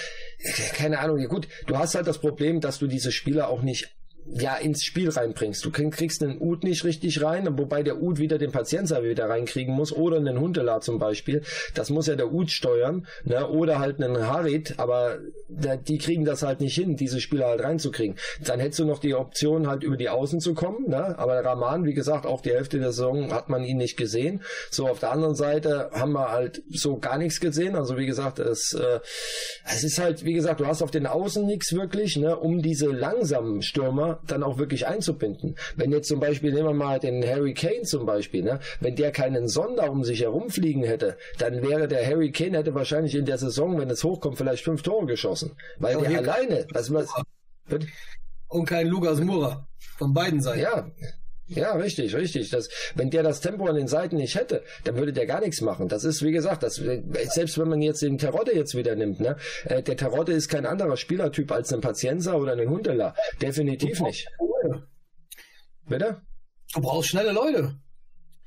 [0.75, 3.95] keine Ahnung, gut, du hast halt das Problem, dass du diese Spieler auch nicht
[4.25, 5.63] ja, ins Spiel reinbringst.
[5.65, 9.73] Du kriegst den Ud nicht richtig rein, wobei der Ud wieder den Patienza wieder reinkriegen
[9.73, 11.41] muss oder einen Huntela zum Beispiel.
[11.73, 13.47] Das muss ja der Ud steuern, ne?
[13.47, 15.19] oder halt einen Harit, aber
[15.49, 18.17] die kriegen das halt nicht hin, diese Spieler halt reinzukriegen.
[18.45, 21.17] Dann hättest du noch die Option, halt über die Außen zu kommen, ne?
[21.17, 24.41] aber Rahman, wie gesagt, auch die Hälfte der Saison hat man ihn nicht gesehen.
[24.71, 27.75] So, auf der anderen Seite haben wir halt so gar nichts gesehen.
[27.75, 28.99] Also wie gesagt, es, äh,
[29.65, 32.87] es ist halt, wie gesagt, du hast auf den Außen nichts wirklich, ne, um diese
[32.87, 35.55] langsamen Stürmer dann auch wirklich einzubinden.
[35.75, 39.11] Wenn jetzt zum Beispiel, nehmen wir mal den Harry Kane zum Beispiel, ne, wenn der
[39.11, 43.37] keinen Sonder um sich herumfliegen hätte, dann wäre der Harry Kane hätte wahrscheinlich in der
[43.37, 45.55] Saison, wenn es hochkommt, vielleicht fünf Tore geschossen.
[45.77, 47.05] Weil ja, der alleine, was man,
[48.47, 50.61] und kein Lukas Mura von beiden Seiten.
[50.61, 50.91] Ja,
[51.55, 52.49] ja, richtig, richtig.
[52.49, 55.61] Das, wenn der das Tempo an den Seiten nicht hätte, dann würde der gar nichts
[55.61, 55.87] machen.
[55.87, 59.37] Das ist, wie gesagt, das, selbst wenn man jetzt den Terodde jetzt wieder nimmt, ne,
[59.65, 63.15] äh, der Terodde ist kein anderer Spielertyp als ein Pazienza oder ein Hundeler.
[63.41, 64.27] Definitiv nicht.
[65.87, 66.21] Bitte?
[66.73, 67.75] Du brauchst schnelle Leute.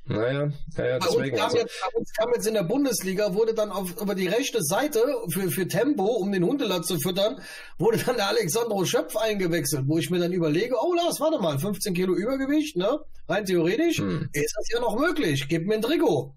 [0.07, 1.35] Naja, naja deswegen.
[1.37, 1.57] Bei uns, kam also.
[1.57, 5.03] jetzt, bei uns kam jetzt in der Bundesliga, wurde dann auf, über die rechte Seite
[5.29, 7.41] für, für Tempo, um den Hundelat zu füttern,
[7.77, 11.59] wurde dann der Alexandro Schöpf eingewechselt, wo ich mir dann überlege, oh Lars, warte mal,
[11.59, 12.99] 15 Kilo Übergewicht, ne?
[13.27, 14.29] Rein theoretisch hm.
[14.31, 15.45] ist das ja noch möglich.
[15.49, 16.33] Gib mir ein Trikot.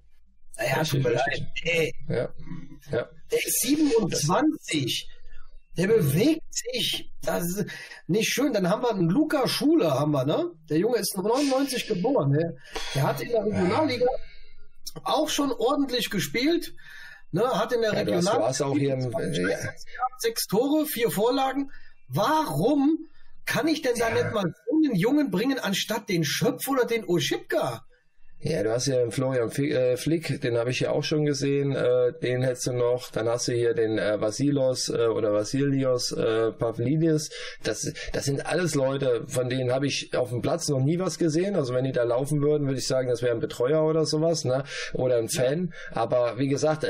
[0.59, 1.47] Naja, tut mir leid.
[1.63, 1.95] Ey.
[2.09, 2.29] Ja.
[2.91, 3.09] Ja.
[3.31, 5.09] Der ist 27.
[5.77, 7.13] Der bewegt sich.
[7.23, 7.67] Das ist
[8.07, 8.53] nicht schön.
[8.53, 10.51] Dann haben wir einen Luca Schuler, haben wir, ne?
[10.69, 12.33] Der Junge ist 99 geboren.
[12.33, 12.57] Ne?
[12.95, 14.07] Der hat in der Regionalliga
[15.05, 16.75] auch schon ordentlich gespielt.
[17.33, 17.43] Ne?
[17.43, 19.59] Hat in der ja, Regionalliga auch hier im, ja.
[20.19, 21.71] sechs Tore, vier Vorlagen.
[22.09, 23.07] Warum
[23.45, 24.15] kann ich denn da ja.
[24.15, 27.85] nicht mal so einen Jungen bringen, anstatt den Schöpf oder den Oschipka?
[28.43, 31.77] Ja, du hast ja den Florian äh, Flick, den habe ich ja auch schon gesehen,
[31.77, 33.11] äh, den hättest du noch.
[33.11, 36.15] Dann hast du hier den äh, Vasilos oder Vasilios
[36.59, 37.31] Pavlidis.
[37.63, 41.19] Das, das sind alles Leute, von denen habe ich auf dem Platz noch nie was
[41.19, 41.55] gesehen.
[41.55, 44.45] Also wenn die da laufen würden, würde ich sagen, das wäre ein Betreuer oder sowas,
[44.45, 44.65] ne?
[44.95, 45.75] Oder ein Fan.
[45.93, 46.87] Aber wie gesagt,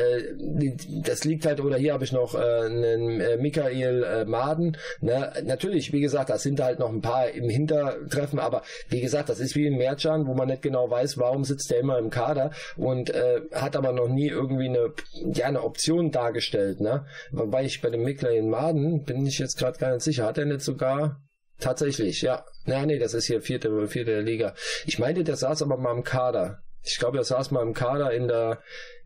[1.05, 4.77] das liegt halt, oder hier habe ich noch einen Michael Maden.
[5.01, 5.33] Ne?
[5.45, 9.41] Natürlich, wie gesagt, das sind halt noch ein paar im Hintertreffen, aber wie gesagt, das
[9.41, 12.11] ist wie in Merchan, wo man nicht genau weiß, warum warum sitzt er immer im
[12.11, 14.93] Kader und äh, hat aber noch nie irgendwie eine,
[15.33, 17.07] ja, eine Option dargestellt, ne?
[17.33, 20.27] Wobei ich bei dem Mickler in Maden bin ich jetzt gerade gar nicht sicher.
[20.27, 21.23] Hat er nicht sogar
[21.59, 22.47] Tatsächlich, ja.
[22.65, 24.55] Ja, nee, das ist hier vierte, vierte Liga.
[24.87, 26.63] Ich meinte, der saß aber mal im Kader.
[26.83, 28.59] Ich glaube, er saß mal im Kader in der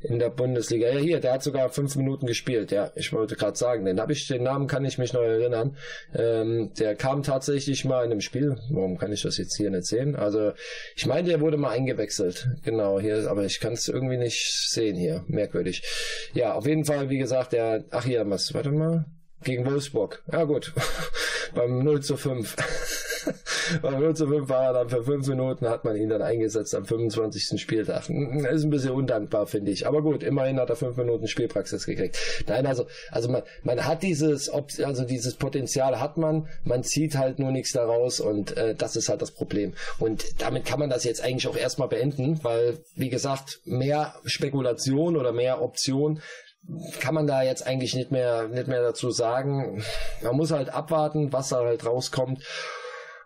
[0.04, 0.88] in der Bundesliga.
[0.88, 2.70] Ja, hier, der hat sogar fünf Minuten gespielt.
[2.70, 5.76] Ja, ich wollte gerade sagen, den habe ich, den Namen kann ich mich noch erinnern.
[6.14, 8.56] Ähm, der kam tatsächlich mal in einem Spiel.
[8.70, 10.14] Warum kann ich das jetzt hier nicht sehen?
[10.14, 10.52] Also,
[10.94, 12.48] ich meine, der wurde mal eingewechselt.
[12.62, 15.24] Genau, hier, aber ich kann es irgendwie nicht sehen hier.
[15.26, 15.82] Merkwürdig.
[16.34, 19.06] Ja, auf jeden Fall, wie gesagt, der, ach hier, was, warte mal.
[19.42, 20.22] Gegen Wolfsburg.
[20.30, 20.72] Ja, gut.
[21.54, 22.56] Beim 0 zu 5.
[23.82, 26.74] Beim 0 zu 5 war er dann für 5 Minuten, hat man ihn dann eingesetzt
[26.74, 27.60] am 25.
[27.60, 28.08] Spieltag.
[28.08, 29.86] Ist ein bisschen undankbar, finde ich.
[29.86, 32.18] Aber gut, immerhin hat er 5 Minuten Spielpraxis gekriegt.
[32.46, 37.38] Nein, also, also man, man hat dieses, also dieses Potenzial hat man, man zieht halt
[37.38, 39.74] nur nichts daraus und äh, das ist halt das Problem.
[39.98, 45.16] Und damit kann man das jetzt eigentlich auch erstmal beenden, weil, wie gesagt, mehr Spekulation
[45.16, 46.20] oder mehr Option
[47.00, 49.84] kann man da jetzt eigentlich nicht mehr, nicht mehr dazu sagen.
[50.22, 52.42] Man muss halt abwarten, was da halt rauskommt.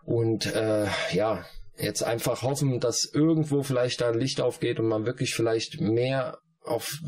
[0.09, 1.45] Und äh, ja,
[1.77, 6.39] jetzt einfach hoffen, dass irgendwo vielleicht da ein Licht aufgeht und man wirklich vielleicht mehr
[6.63, 6.99] auf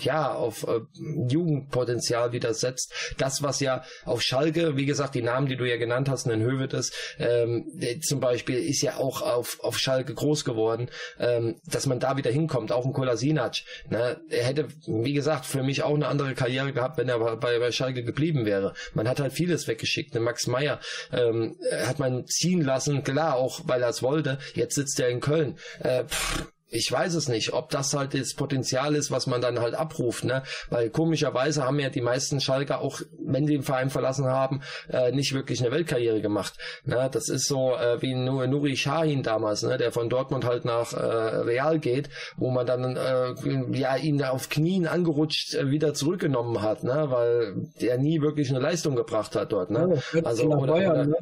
[0.00, 0.80] ja auf äh,
[1.28, 2.92] Jugendpotenzial wieder setzt.
[3.18, 6.40] Das was ja auf Schalke, wie gesagt, die Namen, die du ja genannt hast, ein
[6.40, 7.66] Hövedes ähm,
[8.02, 12.30] zum Beispiel ist ja auch auf auf Schalke groß geworden, ähm, dass man da wieder
[12.30, 12.72] hinkommt.
[12.72, 13.56] Auch ein Kolasinac,
[13.90, 17.58] ne, er hätte wie gesagt für mich auch eine andere Karriere gehabt, wenn er bei,
[17.58, 18.74] bei Schalke geblieben wäre.
[18.94, 20.14] Man hat halt vieles weggeschickt.
[20.14, 20.80] Ne, Max Meyer
[21.12, 24.38] ähm, hat man ziehen lassen, klar auch weil er es wollte.
[24.54, 25.58] Jetzt sitzt er in Köln.
[25.80, 29.60] Äh, pff, ich weiß es nicht, ob das halt das Potenzial ist, was man dann
[29.60, 30.42] halt abruft, ne?
[30.70, 35.12] Weil komischerweise haben ja die meisten Schalker auch, wenn sie den Verein verlassen haben, äh,
[35.12, 36.54] nicht wirklich eine Weltkarriere gemacht.
[36.84, 37.10] Ne?
[37.12, 39.76] Das ist so äh, wie Nuri Shahin damals, ne?
[39.76, 44.48] Der von Dortmund halt nach äh, Real geht, wo man dann äh, ja ihn auf
[44.48, 47.06] Knien angerutscht äh, wieder zurückgenommen hat, ne?
[47.10, 50.02] Weil er nie wirklich eine Leistung gebracht hat dort, ne?
[50.14, 51.16] Ja, also oder, Bayern, oder, ne?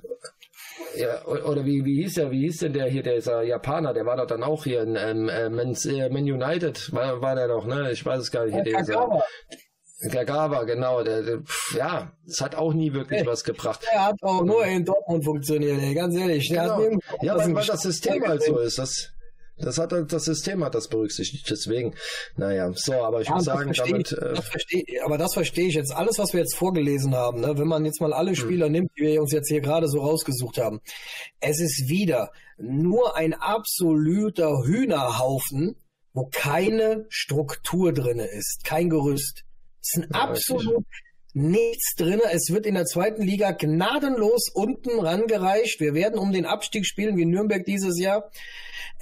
[0.96, 4.16] Ja, oder wie, wie hieß der, wie hieß denn der hier, dieser Japaner, der war
[4.16, 7.66] doch dann auch hier in ähm, äh, Man, äh, Man United, war, war der doch,
[7.66, 7.92] ne?
[7.92, 8.54] Ich weiß es gar nicht.
[8.54, 9.22] Ja, dieser, Kagawa.
[10.10, 11.42] Kagawa, genau, der, der,
[11.76, 13.80] ja, es hat auch nie wirklich was gebracht.
[13.92, 16.48] Der hat auch nur in Dortmund funktioniert, ey, ganz ehrlich.
[16.48, 16.80] Genau.
[17.22, 19.12] ja, weil, weil das System halt so ist, das,
[19.62, 21.48] das hat das System hat das berücksichtigt.
[21.50, 21.94] Deswegen,
[22.36, 24.12] naja, so, aber ich ja, muss sagen, damit.
[24.12, 25.92] Äh, das versteh, aber das verstehe ich jetzt.
[25.92, 28.36] Alles, was wir jetzt vorgelesen haben, ne, wenn man jetzt mal alle hm.
[28.36, 28.72] Spieler hm.
[28.72, 30.80] nimmt, die wir uns jetzt hier gerade so rausgesucht haben,
[31.40, 35.76] es ist wieder nur ein absoluter Hühnerhaufen,
[36.12, 39.44] wo keine Struktur drinne ist, kein Gerüst.
[39.82, 40.84] Es ist ein ja, absolut.
[41.34, 42.20] Nichts drin.
[42.32, 45.80] Es wird in der zweiten Liga gnadenlos unten rangereicht.
[45.80, 48.30] Wir werden um den Abstieg spielen wie Nürnberg dieses Jahr.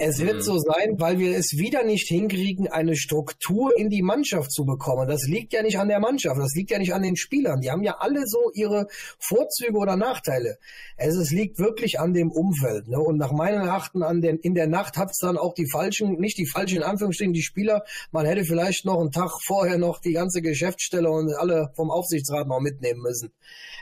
[0.00, 0.42] Es wird mhm.
[0.42, 5.08] so sein, weil wir es wieder nicht hinkriegen, eine Struktur in die Mannschaft zu bekommen.
[5.08, 7.60] Das liegt ja nicht an der Mannschaft, das liegt ja nicht an den Spielern.
[7.60, 8.86] Die haben ja alle so ihre
[9.18, 10.58] Vorzüge oder Nachteile.
[10.96, 12.86] Es, es liegt wirklich an dem Umfeld.
[12.86, 13.00] Ne?
[13.00, 16.20] Und nach meinen Achten an den, in der Nacht hat es dann auch die falschen,
[16.20, 17.82] nicht die falschen in Anführungsstrichen, die Spieler.
[18.12, 22.48] Man hätte vielleicht noch einen Tag vorher noch die ganze Geschäftsstelle und alle vom Aufsichtsrat
[22.48, 23.32] noch mitnehmen müssen.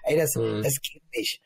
[0.04, 0.62] Ey, das, mhm.
[0.62, 1.40] das geht nicht.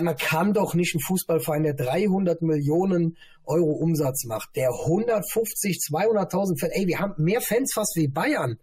[0.00, 6.60] Man kann doch nicht einen Fußballverein, der 300 Millionen Euro Umsatz macht, der 150, 200.000
[6.60, 8.58] Fans, ey, wir haben mehr Fans fast wie Bayern.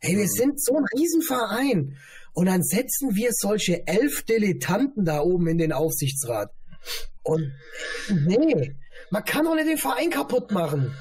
[0.00, 0.28] Ey, wir mhm.
[0.28, 1.96] sind so ein Riesenverein.
[2.32, 6.52] Und dann setzen wir solche elf Dilettanten da oben in den Aufsichtsrat.
[7.22, 7.52] Und
[8.08, 8.74] nee,
[9.10, 10.94] man kann doch nicht den Verein kaputt machen.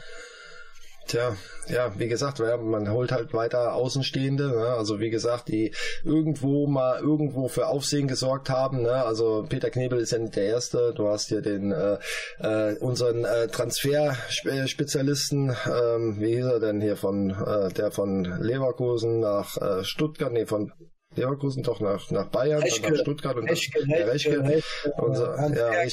[1.10, 1.36] Tja,
[1.68, 4.68] ja, wie gesagt, man holt halt weiter Außenstehende, ne?
[4.78, 8.84] also wie gesagt, die irgendwo mal irgendwo für Aufsehen gesorgt haben.
[8.84, 8.91] Ne?
[8.91, 10.93] Also Peter Knebel ist ja nicht der Erste.
[10.95, 11.97] Du hast hier den äh,
[12.41, 19.20] äh, unseren äh, Transferspezialisten, ähm, wie hieß er denn hier von äh, der von Leverkusen
[19.20, 20.72] nach äh, Stuttgart, nee von
[21.16, 24.93] Leverkusen doch nach, nach Bayern, Reschke, dann nach Stuttgart und Reschke, dann Reschke, Reschke, Reschke,
[24.97, 25.89] unser, ja, der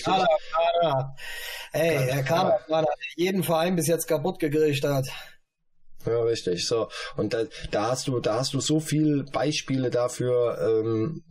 [0.81, 1.15] Kader.
[1.73, 5.07] Ey, der Kader, Kader, jeden Verein bis jetzt kaputt gekriegt hat.
[6.07, 6.67] Ja, richtig.
[6.67, 6.89] So.
[7.17, 11.25] Und da, da hast du, da hast du so viel Beispiele dafür, ähm,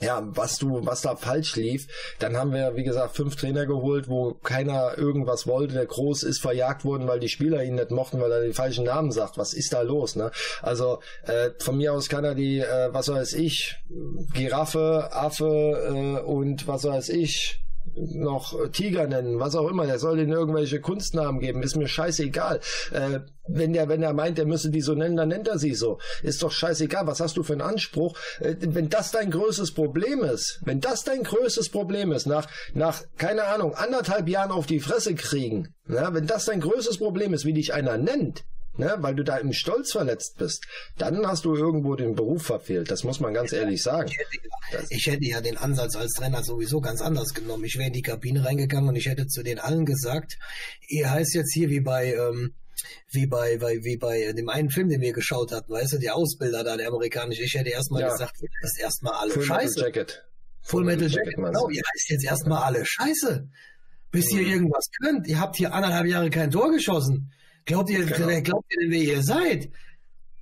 [0.00, 1.86] ja, was du, was da falsch lief,
[2.18, 5.72] dann haben wir, wie gesagt, fünf Trainer geholt, wo keiner irgendwas wollte.
[5.72, 8.84] Der Groß ist verjagt worden, weil die Spieler ihn nicht mochten, weil er die falschen
[8.84, 9.38] Namen sagt.
[9.38, 10.30] Was ist da los, ne?
[10.60, 13.76] Also, äh, von mir aus kann er die, äh, was weiß ich,
[14.34, 17.65] Giraffe, Affe äh, und was weiß ich,
[17.96, 22.60] noch Tiger nennen, was auch immer, der soll ihnen irgendwelche Kunstnamen geben, ist mir scheißegal.
[22.92, 25.74] Äh, wenn der, wenn er meint, er müsse die so nennen, dann nennt er sie
[25.74, 25.98] so.
[26.22, 28.16] Ist doch scheißegal, was hast du für einen Anspruch?
[28.40, 33.02] Äh, wenn das dein größtes Problem ist, wenn das dein größtes Problem ist, nach, nach,
[33.16, 37.44] keine Ahnung, anderthalb Jahren auf die Fresse kriegen, ja, wenn das dein größtes Problem ist,
[37.44, 38.44] wie dich einer nennt,
[38.78, 40.66] ne, weil du da im Stolz verletzt bist,
[40.98, 42.90] dann hast du irgendwo den Beruf verfehlt.
[42.90, 44.08] Das muss man ganz ehrlich sagen.
[44.08, 47.64] Ich hätte, ich hätte, ja den Ansatz als Trainer sowieso ganz anders genommen.
[47.64, 50.38] Ich wäre in die Kabine reingegangen und ich hätte zu den allen gesagt,
[50.88, 52.54] ihr heißt jetzt hier wie bei, ähm,
[53.10, 56.10] wie bei, bei, wie bei dem einen Film, den wir geschaut hatten, weißt du, die
[56.10, 57.42] Ausbilder da, der amerikanische.
[57.42, 58.10] Ich hätte erstmal ja.
[58.10, 59.80] gesagt, ihr heißt erstmal alle Full Scheiße.
[59.80, 60.24] Metal Jacket.
[60.62, 61.68] Full, Full Metal Jacket, Jacket genau.
[61.70, 63.48] Ihr heißt jetzt erstmal alle Scheiße.
[64.10, 64.38] Bis mhm.
[64.38, 65.26] ihr irgendwas könnt.
[65.26, 67.32] Ihr habt hier anderthalb Jahre kein Tor geschossen.
[67.66, 68.28] Glaubt ihr, genau.
[68.28, 69.70] wer glaubt ihr denn, wer ihr seid?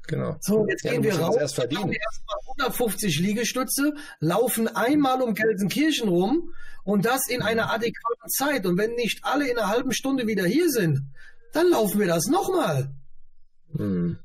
[0.07, 0.37] Genau.
[0.41, 1.91] So, jetzt ja, gehen wir raus, erst verdienen.
[1.91, 6.53] wir erstmal 150 Liegestütze, laufen einmal um Gelsenkirchen rum
[6.85, 8.66] und das in einer adäquaten Zeit.
[8.66, 11.01] Und wenn nicht alle in einer halben Stunde wieder hier sind,
[11.53, 12.91] dann laufen wir das nochmal.
[13.75, 14.18] Hm.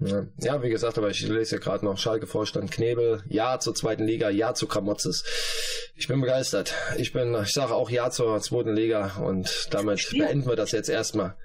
[0.00, 0.26] Ja.
[0.40, 4.28] ja, wie gesagt, aber ich lese ja gerade noch Schalke-Vorstand Knebel, Ja zur zweiten Liga,
[4.28, 5.24] Ja zu Kramotzes.
[5.94, 6.74] Ich bin begeistert.
[6.98, 10.88] Ich bin, ich sage auch Ja zur zweiten Liga und damit beenden wir das jetzt
[10.90, 11.36] erstmal.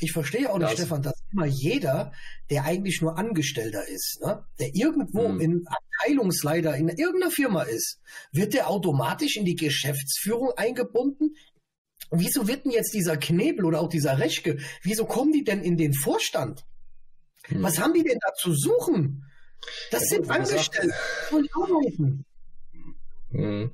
[0.00, 2.12] Ich verstehe auch nicht, das Stefan, dass immer jeder,
[2.50, 5.40] der eigentlich nur Angestellter ist, ne, der irgendwo hm.
[5.40, 8.00] in Abteilungsleiter in irgendeiner Firma ist,
[8.32, 11.36] wird der automatisch in die Geschäftsführung eingebunden?
[12.10, 15.76] Wieso wird denn jetzt dieser Knebel oder auch dieser Reschke, wieso kommen die denn in
[15.76, 16.64] den Vorstand?
[17.44, 17.62] Hm.
[17.62, 19.24] Was haben die denn da zu suchen?
[19.90, 20.94] Das ja, sind Angestellte,
[21.30, 22.24] die arbeiten.
[23.30, 23.72] Mhm.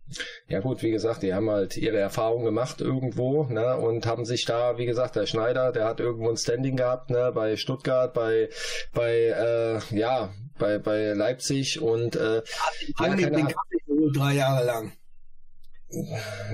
[0.48, 4.44] Ja gut, wie gesagt, die haben halt ihre Erfahrung gemacht irgendwo, ne, und haben sich
[4.44, 8.48] da, wie gesagt, der Schneider, der hat irgendwo ein Standing gehabt, ne, bei Stuttgart, bei,
[8.92, 12.42] bei, äh, ja, bei, bei Leipzig und äh,
[12.98, 13.16] ja,
[14.12, 14.92] drei Jahre lang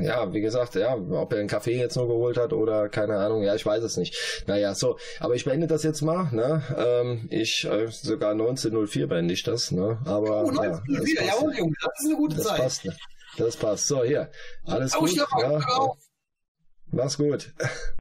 [0.03, 3.43] ja, wie gesagt, ja, ob er einen Kaffee jetzt nur geholt hat oder keine Ahnung,
[3.43, 4.45] ja, ich weiß es nicht.
[4.47, 6.63] Naja, so, aber ich beende das jetzt mal, ne?
[6.77, 9.99] Ähm, ich, äh, sogar 1904 beende ich das, ne?
[10.05, 12.61] Aber, oh, 1904, ja, das, ja, das ist eine gute das Zeit.
[12.61, 12.97] Passt, ne?
[13.37, 13.87] Das passt.
[13.87, 14.31] So, hier,
[14.65, 15.17] alles oh, gut.
[15.17, 15.61] Ja.
[16.93, 17.53] Mach's gut.